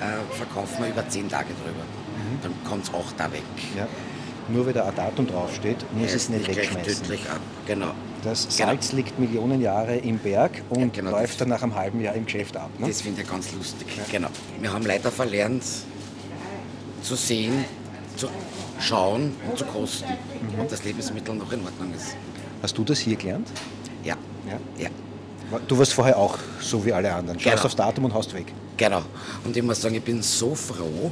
äh, 0.00 0.34
verkaufen 0.36 0.84
wir 0.84 0.90
über 0.90 1.08
zehn 1.08 1.28
Tage 1.28 1.48
drüber. 1.64 1.82
Dann 2.42 2.52
kommt 2.68 2.84
es 2.84 2.94
auch 2.94 3.12
da 3.16 3.30
weg. 3.32 3.42
Ja. 3.76 3.86
Nur 4.48 4.64
weil 4.66 4.72
da 4.72 4.84
ein 4.86 4.94
Datum 4.94 5.26
draufsteht, 5.26 5.78
muss 5.92 6.12
es 6.12 6.28
nicht 6.28 6.44
gleich 6.44 6.72
wegschmeißen. 6.74 7.12
ab. 7.30 7.40
Genau. 7.66 7.88
Das 8.22 8.44
Genau. 8.56 8.68
Salz 8.70 8.92
liegt 8.92 9.18
Millionen 9.18 9.60
Jahre 9.60 9.96
im 9.96 10.18
Berg 10.18 10.62
und 10.70 10.80
Ja, 10.80 10.86
genau, 11.02 11.10
läuft 11.12 11.40
dann 11.40 11.48
nach 11.48 11.62
einem 11.62 11.74
halben 11.74 12.00
Jahr 12.00 12.14
im 12.14 12.24
Geschäft 12.26 12.56
ab. 12.56 12.70
Ne? 12.78 12.86
Das 12.88 13.00
finde 13.02 13.22
ich 13.22 13.28
ganz 13.28 13.52
lustig. 13.52 13.86
Genau. 14.10 14.28
Wir 14.60 14.72
haben 14.72 14.84
leider 14.86 15.10
verlernt, 15.10 15.64
zu 17.02 17.14
sehen, 17.14 17.64
zu 18.16 18.28
schauen 18.80 19.34
und 19.48 19.58
zu 19.58 19.64
kosten, 19.64 20.06
ob 20.60 20.68
das 20.68 20.84
Lebensmittel 20.84 21.34
noch 21.34 21.52
in 21.52 21.64
Ordnung 21.64 21.92
ist. 21.94 22.16
Hast 22.62 22.76
du 22.78 22.84
das 22.84 22.98
hier 22.98 23.16
gelernt? 23.16 23.48
Ja. 24.04 24.16
Ja. 24.48 24.58
Ja. 24.82 24.88
Du 25.68 25.78
warst 25.78 25.92
vorher 25.92 26.16
auch 26.18 26.38
so 26.60 26.84
wie 26.84 26.92
alle 26.92 27.12
anderen. 27.12 27.38
Schaust 27.38 27.54
Genau. 27.56 27.64
aufs 27.66 27.76
Datum 27.76 28.04
und 28.06 28.14
haust 28.14 28.34
weg. 28.34 28.46
Genau. 28.76 29.02
Und 29.44 29.56
ich 29.56 29.62
muss 29.62 29.80
sagen, 29.80 29.94
ich 29.94 30.02
bin 30.02 30.22
so 30.22 30.54
froh. 30.54 31.10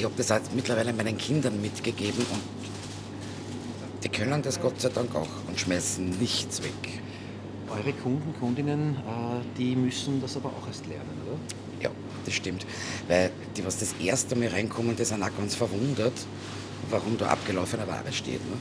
Ich 0.00 0.06
habe 0.06 0.14
das 0.16 0.30
jetzt 0.30 0.54
mittlerweile 0.54 0.94
meinen 0.94 1.18
Kindern 1.18 1.60
mitgegeben 1.60 2.24
und 2.32 2.42
die 4.02 4.08
können 4.08 4.40
das 4.40 4.58
Gott 4.58 4.80
sei 4.80 4.88
Dank 4.88 5.14
auch 5.14 5.28
und 5.46 5.60
schmeißen 5.60 6.08
nichts 6.18 6.62
weg. 6.62 7.02
Eure 7.68 7.92
Kunden, 7.92 8.34
Kundinnen, 8.40 8.96
äh, 8.96 9.58
die 9.58 9.76
müssen 9.76 10.22
das 10.22 10.38
aber 10.38 10.48
auch 10.48 10.66
erst 10.66 10.86
lernen, 10.86 11.20
oder? 11.26 11.38
Ja, 11.82 11.90
das 12.24 12.32
stimmt. 12.32 12.64
Weil 13.08 13.30
die, 13.54 13.66
was 13.66 13.78
das 13.78 13.92
erste 14.00 14.36
Mal 14.36 14.48
reinkommen, 14.48 14.96
die 14.96 15.04
sind 15.04 15.22
auch 15.22 15.36
ganz 15.36 15.54
verwundert, 15.54 16.14
warum 16.88 17.18
da 17.18 17.26
abgelaufene 17.26 17.86
Ware 17.86 18.10
steht. 18.10 18.40
Ne? 18.48 18.56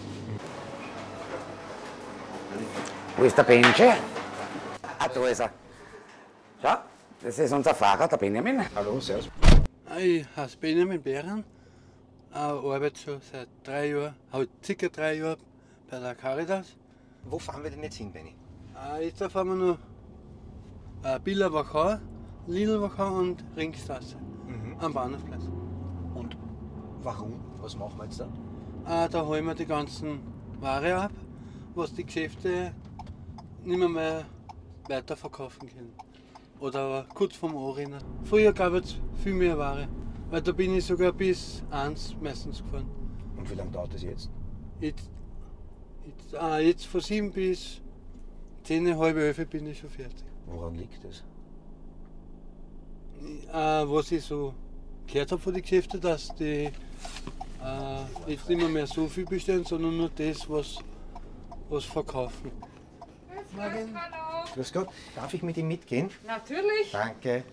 Wo 3.16 3.24
ist 3.24 3.38
der 3.38 3.44
Benji? 3.44 3.94
da 5.14 5.26
ist 5.26 5.40
er. 5.40 5.52
Schau, 6.62 6.76
das 7.24 7.40
ist 7.40 7.54
unser 7.54 7.74
Fahrer, 7.74 8.10
der 8.10 8.18
Benjamin. 8.18 8.62
Hallo, 8.76 9.00
servus. 9.00 9.30
Ich 10.02 10.26
heiße 10.34 10.58
Benjamin 10.58 11.02
Behren, 11.02 11.44
ich 12.32 12.36
arbeite 12.38 12.98
schon 12.98 13.20
seit 13.20 13.50
drei 13.64 13.90
Jahren, 13.90 14.16
halt 14.32 14.50
circa 14.64 14.88
drei 14.88 15.16
Jahre 15.18 15.38
bei 15.90 16.00
der 16.00 16.16
Caritas. 16.16 16.78
Wo 17.26 17.38
fahren 17.38 17.64
wir 17.64 17.70
denn 17.70 17.84
jetzt 17.84 17.96
hin, 17.98 18.10
Benny? 18.10 18.34
Äh, 18.78 19.08
Jetzt 19.08 19.22
fahren 19.22 19.50
wir 19.50 19.56
noch 19.56 19.78
äh, 21.04 21.20
Billa 21.20 21.52
Wachau, 21.52 21.98
Lidl 22.48 22.80
Wachau 22.82 23.14
und 23.20 23.44
Ringstraße 23.58 24.16
am 24.80 24.94
Bahnhofplatz. 24.94 25.44
Und 26.16 26.38
warum? 27.02 27.34
Was 27.60 27.76
machen 27.76 27.98
wir 27.98 28.06
jetzt 28.06 28.22
da? 28.22 29.06
Äh, 29.06 29.10
Da 29.10 29.26
holen 29.26 29.44
wir 29.48 29.56
die 29.56 29.66
ganzen 29.66 30.22
Ware 30.62 30.96
ab, 30.96 31.12
was 31.76 31.94
die 31.94 32.06
Geschäfte 32.06 32.72
nicht 33.66 33.78
mehr, 33.78 33.90
mehr 33.90 34.26
weiterverkaufen 34.88 35.68
können. 35.68 35.94
Oder 36.60 37.06
kurz 37.14 37.36
vorm 37.36 37.56
Anrennen. 37.56 38.02
Früher 38.24 38.52
gab 38.52 38.74
es 38.74 38.98
viel 39.24 39.34
mehr 39.34 39.58
Ware, 39.58 39.88
weil 40.30 40.42
da 40.42 40.52
bin 40.52 40.76
ich 40.76 40.86
sogar 40.86 41.14
bis 41.14 41.64
eins 41.72 42.16
meistens 42.22 42.62
gefahren. 42.62 42.90
Und 43.38 43.50
wie 43.50 43.56
lange 43.56 43.72
dauert 43.72 43.94
das 43.94 44.04
jetzt? 44.04 44.30
Jetzt, 44.82 45.10
jetzt, 46.06 46.36
ah, 46.36 46.60
jetzt 46.60 46.86
von 46.86 47.00
sieben 47.02 47.32
bis 47.32 47.82
zehn, 48.64 48.98
halb 48.98 49.16
elf 49.16 49.50
bin 49.50 49.68
ich 49.68 49.80
schon 49.80 49.90
fertig. 49.90 50.26
Woran 50.48 50.76
liegt 50.76 51.04
das? 51.04 51.24
Äh, 53.52 53.90
was 53.90 54.12
ich 54.12 54.24
so 54.24 54.54
gehört 55.08 55.32
habe 55.32 55.42
von 55.42 55.54
den 55.54 55.62
Geschäften, 55.62 56.02
dass 56.02 56.34
die 56.36 56.70
äh, 57.64 58.32
jetzt 58.32 58.50
nicht 58.50 58.58
mehr, 58.58 58.70
mehr 58.70 58.88
so 58.88 59.08
viel 59.08 59.26
bestellen, 59.26 59.64
sondern 59.64 59.96
nur 59.96 60.10
das, 60.10 60.50
was, 60.50 60.80
was 61.70 61.86
verkaufen. 61.86 62.52
Grüß 64.56 64.74
Gott, 64.74 64.90
darf 65.16 65.34
ich 65.34 65.44
mit 65.44 65.58
ihm 65.58 65.68
mitgehen? 65.68 66.10
Natürlich. 66.26 66.92
Danke. 66.92 67.44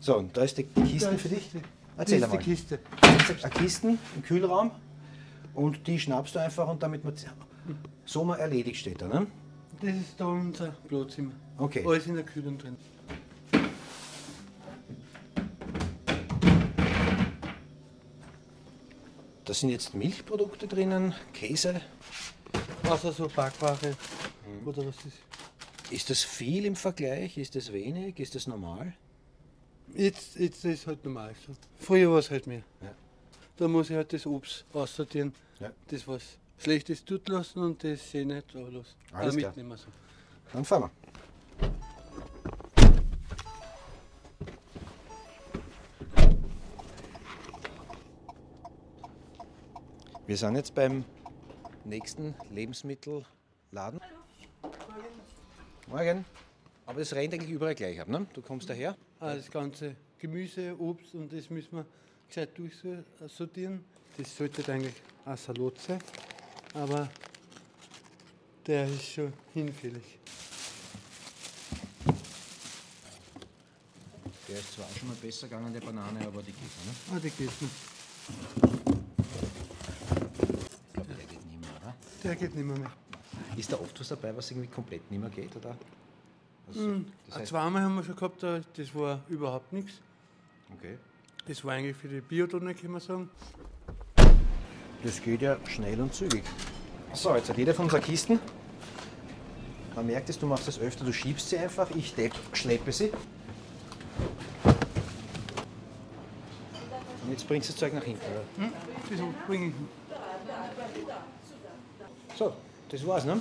So, 0.00 0.18
und 0.18 0.36
da 0.36 0.42
ist 0.42 0.58
die 0.58 0.64
Kiste 0.64 1.16
für 1.16 1.28
dich. 1.28 1.50
Erzähl 1.96 2.20
das 2.20 2.28
ist 2.28 2.34
einmal. 2.34 2.38
die 2.38 2.44
Kiste. 2.44 2.78
Ist 3.30 3.44
eine 3.44 3.54
Kisten 3.54 3.98
im 4.16 4.22
Kühlraum 4.22 4.70
und 5.54 5.86
die 5.86 5.98
schnappst 5.98 6.34
du 6.34 6.40
einfach 6.40 6.68
und 6.68 6.82
damit 6.82 7.04
man 7.04 7.14
Sommer 8.04 8.38
erledigt 8.38 8.78
steht 8.78 9.00
da, 9.00 9.08
ne? 9.08 9.26
Das 9.80 9.94
ist 9.94 10.14
da 10.18 10.26
unser 10.26 10.74
Badzimmer. 10.90 11.32
Okay. 11.58 11.84
Alles 11.86 12.06
in 12.06 12.14
der 12.14 12.24
Kühlung 12.24 12.58
drin. 12.58 12.76
Da 19.44 19.52
sind 19.52 19.70
jetzt 19.70 19.94
Milchprodukte 19.94 20.66
drinnen, 20.66 21.14
Käse. 21.32 21.80
Außer 22.88 23.12
so 23.12 23.28
Backware 23.28 23.94
oder 24.64 24.86
was 24.86 24.96
ist. 25.04 25.18
Ist 25.90 26.10
das 26.10 26.22
viel 26.22 26.64
im 26.64 26.76
Vergleich? 26.76 27.36
Ist 27.36 27.54
das 27.54 27.72
wenig? 27.72 28.18
Ist 28.18 28.34
das 28.34 28.46
normal? 28.46 28.94
Jetzt, 29.94 30.36
jetzt 30.36 30.64
ist 30.64 30.86
halt 30.86 31.04
normal 31.04 31.34
so. 31.46 31.52
Früher 31.76 32.10
war 32.10 32.18
es 32.18 32.30
halt 32.30 32.46
mehr. 32.46 32.62
Ja. 32.80 32.94
Da 33.56 33.68
muss 33.68 33.90
ich 33.90 33.96
halt 33.96 34.12
das 34.12 34.26
Obst 34.26 34.64
aussortieren. 34.72 35.32
Ja. 35.60 35.70
Das 35.88 36.08
was 36.08 36.38
Schlechtes 36.58 37.04
tut 37.04 37.28
lassen 37.28 37.60
und 37.60 37.84
das 37.84 38.10
sehe 38.10 38.26
nicht 38.26 38.54
da 38.54 38.60
los. 38.60 38.96
Alles 39.12 39.36
klar. 39.36 39.50
mitnehmen 39.50 39.76
so. 39.76 39.88
Dann 40.52 40.64
fahren 40.64 40.90
wir. 40.90 40.90
Wir 50.26 50.36
sind 50.38 50.56
jetzt 50.56 50.74
beim 50.74 51.04
nächsten 51.84 52.34
Lebensmittelladen. 52.50 54.00
Morgen. 55.86 56.24
Aber 56.86 56.98
das 56.98 57.12
rennt 57.14 57.34
eigentlich 57.34 57.50
überall 57.50 57.74
gleich 57.74 58.00
ab, 58.00 58.08
ne? 58.08 58.26
Du 58.32 58.40
kommst 58.40 58.68
daher. 58.68 58.96
Ah, 59.20 59.34
das 59.34 59.50
ganze 59.50 59.96
Gemüse, 60.18 60.74
Obst 60.78 61.14
und 61.14 61.32
das 61.32 61.50
müssen 61.50 61.76
wir 61.76 61.86
gescheit 62.28 62.50
durchsortieren. 62.56 63.84
Das 64.16 64.36
sollte 64.36 64.72
eigentlich 64.72 64.94
ein 65.24 65.36
Salat 65.36 65.78
sein, 65.78 65.98
aber 66.72 67.08
der 68.66 68.86
ist 68.86 69.08
schon 69.10 69.32
hinfällig. 69.52 70.18
Der 74.48 74.58
ist 74.58 74.74
zwar 74.74 74.86
auch 74.86 74.96
schon 74.96 75.08
mal 75.08 75.16
besser 75.16 75.48
gegangen, 75.48 75.72
der 75.72 75.80
Banane, 75.80 76.20
aber 76.26 76.42
die 76.42 76.52
geht 76.52 76.62
noch, 76.62 77.12
ne? 77.12 77.16
Ah, 77.16 77.20
die 77.20 77.30
geht 77.30 77.62
nicht. 77.62 77.74
Ich 80.86 80.92
glaube, 80.92 81.08
der 81.14 81.26
geht 81.26 81.44
nicht 81.46 81.60
mehr, 81.60 81.70
oder? 81.82 81.94
Der 82.22 82.36
geht 82.36 82.54
nicht 82.54 82.64
mehr. 82.64 82.78
mehr. 82.78 83.03
Ist 83.56 83.72
da 83.72 83.76
oft 83.76 83.98
was 84.00 84.08
dabei, 84.08 84.36
was 84.36 84.50
irgendwie 84.50 84.68
komplett 84.68 85.08
nicht 85.10 85.20
mehr 85.20 85.30
geht, 85.30 85.54
oder? 85.56 85.76
Also, 86.66 86.80
Mhm. 86.80 87.06
das 87.28 87.38
heißt, 87.38 87.48
Zweimal 87.50 87.82
haben 87.82 87.94
wir 87.96 88.02
schon 88.02 88.16
gehabt, 88.16 88.42
da- 88.42 88.60
das 88.76 88.94
war 88.94 89.20
überhaupt 89.28 89.72
nichts. 89.72 90.00
okay. 90.76 90.98
Das 91.46 91.62
war 91.64 91.74
eigentlich 91.74 91.96
für 91.96 92.08
die 92.08 92.20
Biotonne, 92.22 92.74
kann 92.74 92.90
man 92.90 93.00
sagen. 93.02 93.28
Das 95.02 95.20
geht 95.22 95.42
ja 95.42 95.58
schnell 95.68 96.00
und 96.00 96.14
zügig. 96.14 96.42
So, 97.12 97.34
jetzt 97.36 97.50
hat 97.50 97.58
jeder 97.58 97.74
von 97.74 97.84
unseren 97.84 98.00
Kisten. 98.02 98.40
Man 99.94 100.06
merkt 100.06 100.30
es, 100.30 100.38
du 100.38 100.46
machst 100.46 100.66
das 100.66 100.78
öfter, 100.80 101.04
du 101.04 101.12
schiebst 101.12 101.50
sie 101.50 101.58
einfach, 101.58 101.90
ich 101.90 102.14
depp, 102.14 102.32
schleppe 102.54 102.90
sie. 102.90 103.12
Und 107.22 107.30
jetzt 107.30 107.46
bringst 107.46 107.68
du 107.68 107.72
das 107.72 107.80
Zeug 107.80 107.92
nach 107.92 108.02
hinten. 108.02 108.22
Oder? 108.24 108.64
Hm? 108.66 108.72
Das 109.10 109.20
bringe 109.46 109.66
ich. 109.68 109.74
So, 112.36 112.54
das 112.88 113.06
war's, 113.06 113.24
ne? 113.24 113.40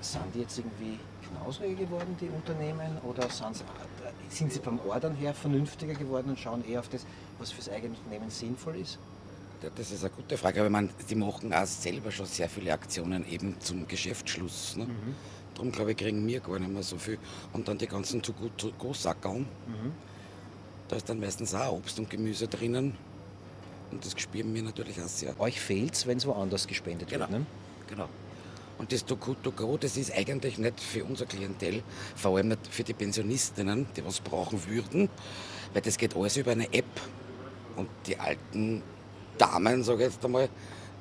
Sind 0.00 0.22
die 0.34 0.40
jetzt 0.40 0.58
irgendwie 0.58 0.98
knausriger 1.28 1.74
geworden, 1.74 2.16
die 2.20 2.28
Unternehmen? 2.28 2.98
Oder 3.04 3.28
sind 4.28 4.52
sie, 4.52 4.58
beim 4.60 4.80
Ordern 4.80 5.14
her 5.14 5.32
vernünftiger 5.34 5.94
geworden 5.94 6.30
und 6.30 6.38
schauen 6.38 6.64
eher 6.68 6.80
auf 6.80 6.88
das, 6.88 7.06
was 7.38 7.52
fürs 7.52 7.68
eigene 7.68 7.94
Unternehmen 7.96 8.30
sinnvoll 8.30 8.76
ist? 8.76 8.98
Ja, 9.62 9.70
Das 9.76 9.90
ist 9.92 10.02
eine 10.04 10.10
gute 10.12 10.36
Frage, 10.36 10.60
aber 10.60 10.70
man, 10.70 10.90
die 11.08 11.14
machen 11.14 11.52
auch 11.52 11.66
selber 11.66 12.10
schon 12.10 12.26
sehr 12.26 12.48
viele 12.48 12.72
Aktionen 12.72 13.24
eben 13.30 13.54
zum 13.60 13.86
Geschäftsschluss. 13.86 14.76
Ne? 14.76 14.88
Darum 15.54 15.70
glaube 15.70 15.92
ich, 15.92 15.96
kriegen 15.98 16.26
wir 16.26 16.40
gar 16.40 16.58
nicht 16.58 16.72
mehr 16.72 16.82
so 16.82 16.98
viel. 16.98 17.18
Und 17.52 17.68
dann 17.68 17.78
die 17.78 17.86
ganzen 17.86 18.20
go 18.22 18.32
to 18.56 18.72
go 18.78 18.92
sackeln 18.92 19.46
Da 20.88 20.96
ist 20.96 21.08
dann 21.08 21.20
meistens 21.20 21.54
auch 21.54 21.74
Obst 21.74 21.98
und 21.98 22.10
Gemüse 22.10 22.48
drinnen. 22.48 22.94
Und 23.92 24.04
das 24.04 24.18
spüren 24.20 24.52
wir 24.54 24.62
natürlich 24.62 25.00
auch 25.00 25.06
sehr. 25.06 25.38
Euch 25.38 25.60
fehlt's, 25.60 26.06
wenn 26.06 26.16
es 26.18 26.26
woanders 26.26 26.66
gespendet 26.66 27.08
Genau. 27.08 27.20
wird, 27.20 27.30
ne? 27.40 27.46
Genau. 27.86 28.08
Und 28.78 28.92
das 28.92 29.04
Go, 29.06 29.76
das 29.76 29.96
ist 29.96 30.12
eigentlich 30.12 30.58
nicht 30.58 30.80
für 30.80 31.04
unser 31.04 31.26
Klientel, 31.26 31.82
vor 32.16 32.36
allem 32.36 32.48
nicht 32.48 32.66
für 32.68 32.82
die 32.82 32.94
Pensionistinnen, 32.94 33.86
die 33.96 34.04
was 34.04 34.20
brauchen 34.20 34.66
würden, 34.66 35.08
weil 35.72 35.82
das 35.82 35.98
geht 35.98 36.16
alles 36.16 36.36
über 36.36 36.52
eine 36.52 36.72
App. 36.72 36.84
Und 37.76 37.88
die 38.06 38.18
alten 38.18 38.82
Damen, 39.38 39.82
sage 39.84 40.06
ich 40.06 40.12
jetzt 40.12 40.24
einmal, 40.24 40.48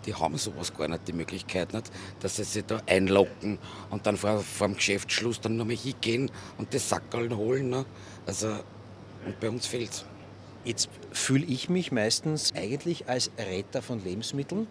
die 0.05 0.13
haben 0.13 0.37
sowas 0.37 0.73
gar 0.75 0.87
nicht, 0.87 1.07
die 1.07 1.13
Möglichkeit 1.13 1.73
nicht, 1.73 1.91
dass 2.19 2.37
sie 2.37 2.43
sich 2.43 2.65
da 2.65 2.81
einloggen 2.87 3.59
und 3.89 4.05
dann 4.05 4.17
vor, 4.17 4.39
vor 4.39 4.67
dem 4.67 4.75
Geschäftsschluss 4.75 5.41
dann 5.41 5.57
nochmal 5.57 5.75
hingehen 5.75 6.31
und 6.57 6.73
das 6.73 6.89
Sackerl 6.89 7.35
holen. 7.35 7.69
Ne? 7.69 7.85
Also, 8.25 8.47
und 9.25 9.39
bei 9.39 9.49
uns 9.49 9.67
fehlt's. 9.67 10.05
Jetzt 10.63 10.89
fühle 11.11 11.45
ich 11.45 11.69
mich 11.69 11.91
meistens 11.91 12.53
eigentlich 12.55 13.09
als 13.09 13.31
Retter 13.37 13.81
von 13.81 14.03
Lebensmitteln. 14.03 14.67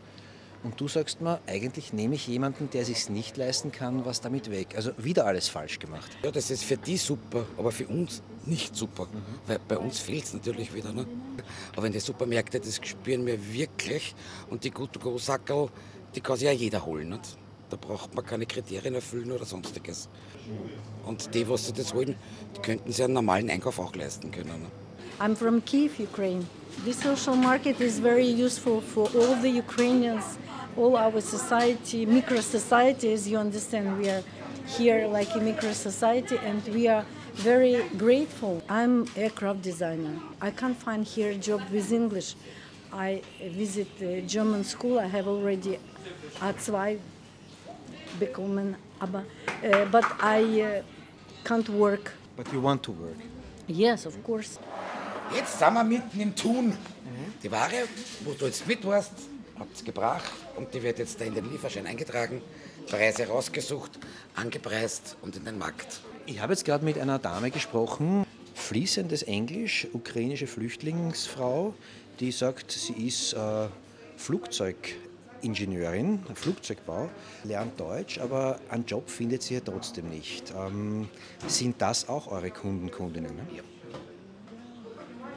Und 0.62 0.79
du 0.79 0.88
sagst 0.88 1.23
mir, 1.23 1.40
eigentlich 1.46 1.92
nehme 1.92 2.16
ich 2.16 2.29
jemanden, 2.29 2.68
der 2.70 2.85
sich 2.85 3.09
nicht 3.09 3.37
leisten 3.37 3.73
kann, 3.73 4.05
was 4.05 4.20
damit 4.20 4.51
weg. 4.51 4.75
Also 4.77 4.92
wieder 4.99 5.25
alles 5.25 5.49
falsch 5.49 5.79
gemacht. 5.79 6.11
Ja, 6.23 6.31
das 6.31 6.51
ist 6.51 6.64
für 6.64 6.77
die 6.77 6.99
super, 6.99 7.46
aber 7.57 7.73
für 7.73 7.87
uns 7.87 8.23
nicht 8.44 8.77
super. 8.77 9.07
Weil 9.46 9.59
bei 9.66 9.79
uns 9.79 10.01
fehlt 10.01 10.25
es 10.25 10.35
natürlich 10.35 10.75
wieder. 10.75 10.92
Ne? 10.92 11.07
Aber 11.77 11.87
in 11.87 11.92
den 11.92 12.01
Supermärkten, 12.01 12.61
das 12.61 12.79
spüren 12.83 13.25
wir 13.25 13.53
wirklich. 13.53 14.14
Und 14.51 14.64
die 14.64 14.70
Good 14.70 14.92
to 14.92 15.01
go 15.01 15.16
sackerl 15.16 15.70
die 16.14 16.20
kann 16.20 16.37
sich 16.37 16.46
ja 16.46 16.53
jeder 16.53 16.85
holen. 16.85 17.11
Nicht? 17.11 17.37
Da 17.68 17.77
braucht 17.77 18.14
man 18.14 18.27
keine 18.27 18.46
Kriterien 18.46 18.94
erfüllen 18.94 19.31
oder 19.31 19.44
sonstiges. 19.44 20.09
Und 21.07 21.33
die, 21.35 21.49
was 21.49 21.66
sie 21.66 21.73
das 21.73 21.94
holen, 21.94 22.16
die 22.57 22.61
könnten 22.61 22.90
sich 22.90 23.05
einen 23.05 23.14
normalen 23.14 23.49
Einkauf 23.49 23.79
auch 23.79 23.94
leisten 23.94 24.31
können. 24.33 24.49
Ne? 24.49 24.70
I'm 25.22 25.35
from 25.35 25.61
Kiev, 25.61 26.00
Ukraine. 26.00 26.46
This 26.83 27.02
social 27.02 27.37
market 27.37 27.78
is 27.78 27.98
very 27.98 28.26
useful 28.26 28.80
for 28.80 29.06
all 29.18 29.35
the 29.35 29.50
Ukrainians, 29.50 30.38
all 30.78 30.96
our 30.96 31.20
society, 31.20 32.06
micro 32.06 32.40
societies. 32.40 33.28
You 33.28 33.37
understand, 33.37 33.98
we 33.98 34.09
are 34.09 34.22
here 34.78 35.06
like 35.06 35.28
a 35.35 35.40
micro 35.40 35.72
society, 35.72 36.38
and 36.38 36.66
we 36.68 36.88
are 36.88 37.04
very 37.35 37.87
grateful. 37.98 38.62
I'm 38.66 39.06
aircraft 39.14 39.61
designer. 39.61 40.14
I 40.40 40.50
can't 40.52 40.78
find 40.87 41.04
here 41.04 41.33
a 41.33 41.40
job 41.48 41.61
with 41.70 41.92
English. 41.92 42.35
I 42.90 43.20
visit 43.44 43.88
the 43.98 44.22
German 44.22 44.64
school. 44.64 44.98
I 44.98 45.06
have 45.06 45.28
already 45.28 45.78
A2 46.40 46.98
bekommen, 48.18 48.74
aber, 49.02 49.26
uh, 49.64 49.85
but 49.85 50.06
I 50.18 50.62
uh, 50.62 50.83
can't 51.44 51.68
work. 51.68 52.14
But 52.38 52.50
you 52.54 52.61
want 52.62 52.83
to 52.85 52.92
work. 52.92 53.18
Yes, 53.66 54.06
of 54.06 54.16
course. 54.24 54.59
Jetzt 55.35 55.59
sind 55.61 55.75
wir 55.75 55.85
mitten 55.85 56.21
im 56.21 56.35
Tun. 56.35 56.77
Die 57.43 57.51
Ware, 57.51 57.87
wo 58.25 58.33
du 58.33 58.47
jetzt 58.47 58.66
mit 58.66 58.83
warst, 58.85 59.12
habt 59.59 59.85
gebracht 59.85 60.31
und 60.57 60.73
die 60.75 60.83
wird 60.83 60.99
jetzt 60.99 61.21
da 61.21 61.25
in 61.25 61.35
den 61.35 61.51
Lieferschein 61.51 61.87
eingetragen, 61.87 62.43
Preise 62.88 63.29
rausgesucht, 63.29 63.99
angepreist 64.35 65.16
und 65.23 65.37
in 65.37 65.45
den 65.45 65.59
Markt. 65.59 66.01
Ich 66.27 66.40
habe 66.40 66.53
jetzt 66.53 66.64
gerade 66.64 66.85
mit 66.85 66.99
einer 66.99 67.21
Dame 67.21 67.51
gesprochen, 67.51 68.27
fließendes 68.55 69.23
Englisch, 69.23 69.87
ukrainische 69.93 70.49
Flüchtlingsfrau, 70.49 71.75
die 72.19 72.33
sagt, 72.33 72.73
sie 72.73 73.07
ist 73.07 73.35
äh, 73.35 73.69
Flugzeugingenieurin, 74.16 76.25
Flugzeugbau, 76.35 77.09
lernt 77.45 77.79
Deutsch, 77.79 78.19
aber 78.19 78.59
einen 78.69 78.85
Job 78.85 79.09
findet 79.09 79.43
sie 79.43 79.55
ja 79.55 79.61
trotzdem 79.61 80.09
nicht. 80.09 80.53
Ähm, 80.57 81.09
sind 81.47 81.81
das 81.81 82.09
auch 82.09 82.27
eure 82.27 82.51
Kunden, 82.51 82.90
Kundinnen? 82.90 83.37
Ne? 83.37 83.47
Ja. 83.57 83.62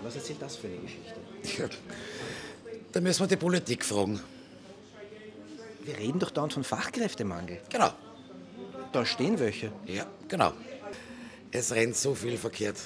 Was 0.03 0.15
erzählt 0.15 0.41
das 0.41 0.57
für 0.57 0.67
eine 0.67 0.77
Geschichte? 0.77 1.61
Ja, 1.61 1.69
da 2.91 3.01
müssen 3.01 3.21
wir 3.21 3.27
die 3.27 3.37
Politik 3.37 3.85
fragen. 3.85 4.19
Wir 5.83 5.97
reden 5.97 6.19
doch 6.19 6.31
dauernd 6.31 6.53
von 6.53 6.63
Fachkräftemangel. 6.63 7.59
Genau. 7.69 7.91
Da 8.91 9.05
stehen 9.05 9.39
welche. 9.39 9.71
Ja, 9.85 10.05
genau. 10.27 10.53
Es 11.51 11.71
rennt 11.71 11.95
so 11.95 12.15
viel 12.15 12.37
verkehrt. 12.37 12.77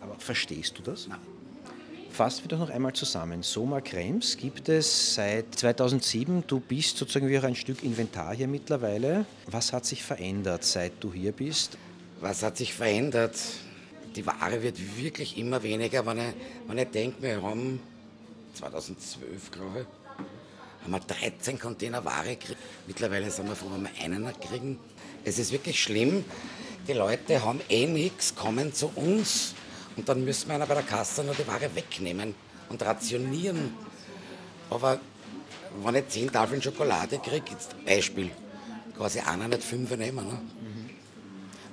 Aber 0.00 0.14
verstehst 0.18 0.78
du 0.78 0.82
das? 0.82 1.06
Nein. 1.08 1.18
Fassen 2.12 2.44
wir 2.44 2.48
doch 2.48 2.58
noch 2.58 2.70
einmal 2.70 2.92
zusammen. 2.92 3.42
Soma 3.42 3.80
Krems 3.80 4.36
gibt 4.36 4.68
es 4.68 5.14
seit 5.14 5.54
2007. 5.54 6.44
Du 6.46 6.60
bist 6.60 6.96
sozusagen 6.96 7.28
wie 7.28 7.38
auch 7.38 7.44
ein 7.44 7.54
Stück 7.54 7.82
Inventar 7.84 8.34
hier 8.34 8.48
mittlerweile. 8.48 9.24
Was 9.46 9.72
hat 9.72 9.86
sich 9.86 10.02
verändert, 10.02 10.64
seit 10.64 10.92
du 11.00 11.12
hier 11.12 11.32
bist? 11.32 11.78
Was 12.20 12.42
hat 12.42 12.56
sich 12.56 12.74
verändert? 12.74 13.36
Die 14.16 14.26
Ware 14.26 14.62
wird 14.62 14.76
wirklich 14.98 15.38
immer 15.38 15.62
weniger. 15.62 16.04
Wenn 16.04 16.18
ich, 16.18 16.34
wenn 16.66 16.78
ich 16.78 16.88
denke, 16.88 17.22
wir 17.22 17.42
haben 17.42 17.80
2012, 18.54 19.50
glaube 19.50 19.80
ich, 19.80 20.84
haben 20.84 20.92
wir 20.92 21.00
13 21.00 21.58
Container 21.58 22.04
Ware 22.04 22.30
gekriegt. 22.30 22.58
Mittlerweile 22.86 23.30
sind 23.30 23.48
wir 23.48 23.54
froh, 23.54 23.68
wenn 23.72 23.82
wir 23.82 24.04
einen 24.04 24.32
kriegen. 24.40 24.78
Es 25.24 25.38
ist 25.38 25.52
wirklich 25.52 25.80
schlimm. 25.80 26.24
Die 26.88 26.92
Leute 26.92 27.44
haben 27.44 27.60
eh 27.68 27.86
nichts, 27.86 28.34
kommen 28.34 28.72
zu 28.72 28.90
uns 28.96 29.54
und 29.96 30.08
dann 30.08 30.24
müssen 30.24 30.48
wir 30.48 30.54
einer 30.54 30.66
bei 30.66 30.74
der 30.74 30.82
Kasse 30.82 31.22
nur 31.22 31.34
die 31.34 31.46
Ware 31.46 31.74
wegnehmen 31.74 32.34
und 32.68 32.82
rationieren. 32.82 33.74
Aber 34.70 34.98
wenn 35.84 35.94
ich 35.94 36.08
10 36.08 36.32
Tafeln 36.32 36.62
Schokolade 36.62 37.18
kriege, 37.18 37.50
jetzt 37.50 37.76
Beispiel, 37.84 38.30
quasi 38.96 39.20
einer 39.20 39.46
nicht 39.46 39.62
fünf 39.62 39.94
nehmen. 39.96 40.26
Ne? 40.26 40.40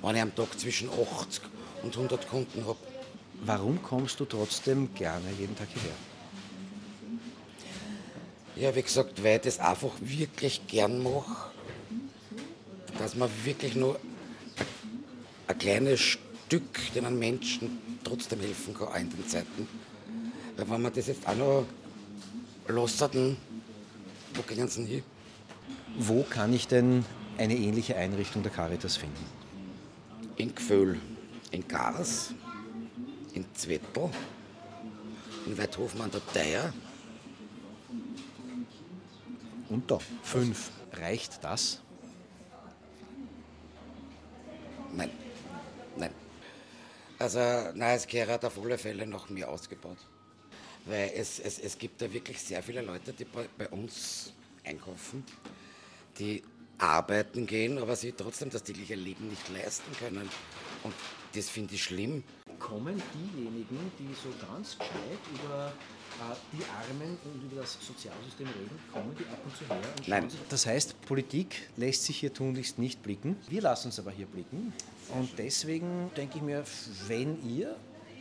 Wenn 0.02 0.16
ich 0.16 0.22
am 0.22 0.34
Tag 0.34 0.58
zwischen 0.58 0.88
80 0.88 1.42
und 1.82 1.96
100 1.96 2.28
Kunden 2.28 2.66
habe. 2.66 2.78
Warum 3.44 3.82
kommst 3.82 4.18
du 4.20 4.24
trotzdem 4.24 4.92
gerne 4.94 5.30
jeden 5.38 5.56
Tag 5.56 5.68
hierher? 5.72 5.94
Ja, 8.56 8.74
wie 8.74 8.82
gesagt, 8.82 9.22
weil 9.22 9.36
ich 9.36 9.42
das 9.42 9.60
einfach 9.60 9.92
wirklich 10.00 10.66
gern 10.66 11.02
mache. 11.02 11.50
Dass 12.98 13.14
man 13.14 13.30
wirklich 13.44 13.76
nur 13.76 14.00
ein 15.46 15.58
kleines 15.58 16.00
Stück 16.00 16.92
den 16.94 17.18
Menschen 17.18 17.78
trotzdem 18.02 18.40
helfen 18.40 18.74
kann, 18.74 18.88
auch 18.88 18.96
in 18.96 19.10
den 19.10 19.28
Zeiten. 19.28 19.68
Weil 20.56 20.68
wenn 20.68 20.82
man 20.82 20.92
das 20.92 21.06
jetzt 21.06 21.28
auch 21.28 21.36
noch 21.36 21.66
lassen, 22.66 23.36
wo 24.34 24.42
gehen 24.42 24.68
sie 24.68 24.84
hin? 24.84 25.02
Wo 25.96 26.24
kann 26.24 26.52
ich 26.52 26.66
denn 26.66 27.04
eine 27.38 27.56
ähnliche 27.56 27.96
Einrichtung 27.96 28.42
der 28.42 28.50
Caritas 28.50 28.96
finden? 28.96 29.24
In 30.36 30.54
Gföhl, 30.54 30.98
in 31.50 31.66
Gars, 31.66 32.34
in 33.34 33.44
Zwettl, 33.54 34.10
in 35.46 35.58
Weidhofen 35.58 36.00
an 36.00 36.10
der 36.10 36.24
Theier. 36.26 36.72
Und 39.68 39.90
da, 39.90 39.98
fünf. 40.22 40.70
Reicht 40.92 41.44
das? 41.44 41.80
Nein, 44.94 45.10
nein. 45.96 46.12
Also 47.18 47.38
Neueskehrer 47.74 48.32
hat 48.34 48.44
auf 48.44 48.58
alle 48.58 48.78
Fälle 48.78 49.06
noch 49.06 49.28
mehr 49.28 49.48
ausgebaut. 49.48 49.98
Weil 50.86 51.12
es, 51.14 51.38
es, 51.38 51.58
es 51.58 51.76
gibt 51.78 52.00
da 52.00 52.10
wirklich 52.10 52.40
sehr 52.40 52.62
viele 52.62 52.80
Leute, 52.80 53.12
die 53.12 53.24
bei, 53.24 53.46
bei 53.58 53.68
uns 53.68 54.32
einkaufen, 54.64 55.24
die 56.18 56.42
arbeiten 56.78 57.46
gehen, 57.46 57.78
aber 57.78 57.96
sie 57.96 58.12
trotzdem 58.12 58.50
das 58.50 58.62
tägliche 58.62 58.94
Leben 58.94 59.28
nicht 59.28 59.48
leisten 59.50 59.92
können. 59.98 60.30
Und 60.82 60.94
das 61.34 61.48
finde 61.48 61.74
ich 61.74 61.84
schlimm. 61.84 62.24
Kommen 62.58 63.00
diejenigen, 63.14 63.92
die 63.98 64.14
so 64.14 64.30
ganz 64.46 64.76
gescheit 64.78 65.20
über 65.32 65.72
äh, 66.18 66.34
die 66.52 66.64
Armen 66.64 67.16
und 67.24 67.52
über 67.52 67.60
das 67.60 67.78
Sozialsystem 67.80 68.46
reden, 68.46 68.78
kommen 68.92 69.14
die 69.16 69.24
ab 69.24 69.38
und 69.44 69.56
zu 69.56 69.64
her 69.66 69.78
und 69.96 70.08
Nein. 70.08 70.28
Das 70.48 70.66
heißt, 70.66 71.00
Politik 71.02 71.68
lässt 71.76 72.04
sich 72.04 72.18
hier 72.18 72.32
tunlichst 72.32 72.78
nicht 72.78 73.02
blicken. 73.02 73.36
Wir 73.48 73.62
lassen 73.62 73.88
uns 73.88 73.98
aber 73.98 74.10
hier 74.10 74.26
blicken. 74.26 74.72
Und 75.16 75.38
deswegen 75.38 76.10
denke 76.16 76.38
ich 76.38 76.42
mir, 76.42 76.64
wenn 77.06 77.38
ihr 77.48 77.76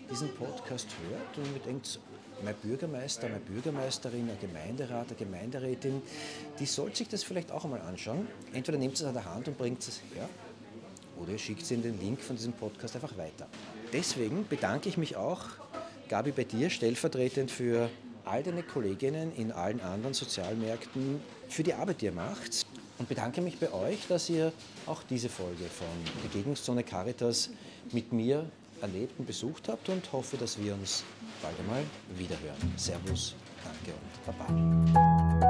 diesen 0.10 0.34
Podcast 0.36 0.88
hört 1.10 1.38
und 1.38 1.54
ihr 1.54 1.62
denkt, 1.62 2.00
mein 2.43 2.56
Bürgermeister, 2.56 3.28
meine 3.30 3.39
Bürgermeisterin, 3.39 4.30
ein 4.30 4.39
Gemeinderat, 4.39 5.08
eine 5.08 5.15
Gemeinderätin, 5.17 6.02
die 6.60 6.65
sollte 6.65 6.98
sich 6.98 7.08
das 7.08 7.24
vielleicht 7.24 7.52
auch 7.52 7.63
einmal 7.63 7.82
anschauen. 7.82 8.28
Entweder 8.54 8.78
nehmt 8.78 8.96
es 8.96 9.04
an 9.04 9.13
der 9.13 9.26
Hand 9.26 9.48
und 9.48 9.58
bringt 9.58 9.80
es 9.80 10.02
her, 10.13 10.30
oder 11.21 11.32
ihr 11.32 11.38
schickt 11.38 11.69
in 11.71 11.82
den 11.82 11.99
Link 11.99 12.21
von 12.21 12.36
diesem 12.36 12.53
Podcast 12.53 12.95
einfach 12.95 13.17
weiter. 13.17 13.47
Deswegen 13.93 14.47
bedanke 14.47 14.89
ich 14.89 14.97
mich 14.97 15.15
auch, 15.15 15.41
Gabi, 16.10 16.32
bei 16.32 16.43
dir 16.43 16.69
stellvertretend 16.69 17.51
für 17.51 17.89
all 18.25 18.43
deine 18.43 18.63
Kolleginnen 18.63 19.34
in 19.36 19.51
allen 19.51 19.82
anderen 19.82 20.13
Sozialmärkten 20.13 21.21
für 21.49 21.63
die 21.63 21.73
Arbeit, 21.73 22.01
die 22.01 22.06
ihr 22.06 22.12
macht. 22.12 22.65
Und 22.99 23.08
bedanke 23.08 23.41
mich 23.41 23.60
bei 23.60 23.71
euch, 23.71 24.08
dass 24.08 24.27
ihr 24.30 24.51
auch 24.88 25.03
diese 25.03 25.30
Folge 25.30 25.65
von 25.65 25.88
Begegnungszone 26.23 26.84
Caritas 26.84 27.51
mit 27.91 28.12
mir 28.12 28.49
erlebt 28.82 29.19
und 29.19 29.25
besucht 29.25 29.69
habt 29.69 29.89
und 29.89 30.12
hoffe, 30.12 30.38
dass 30.38 30.60
wir 30.62 30.73
uns 30.73 31.03
bald 31.41 31.60
einmal 31.60 31.84
wiederhören. 32.15 32.73
Servus, 32.75 33.36
danke 33.63 33.93
und 33.93 34.38
Baba. 34.38 35.46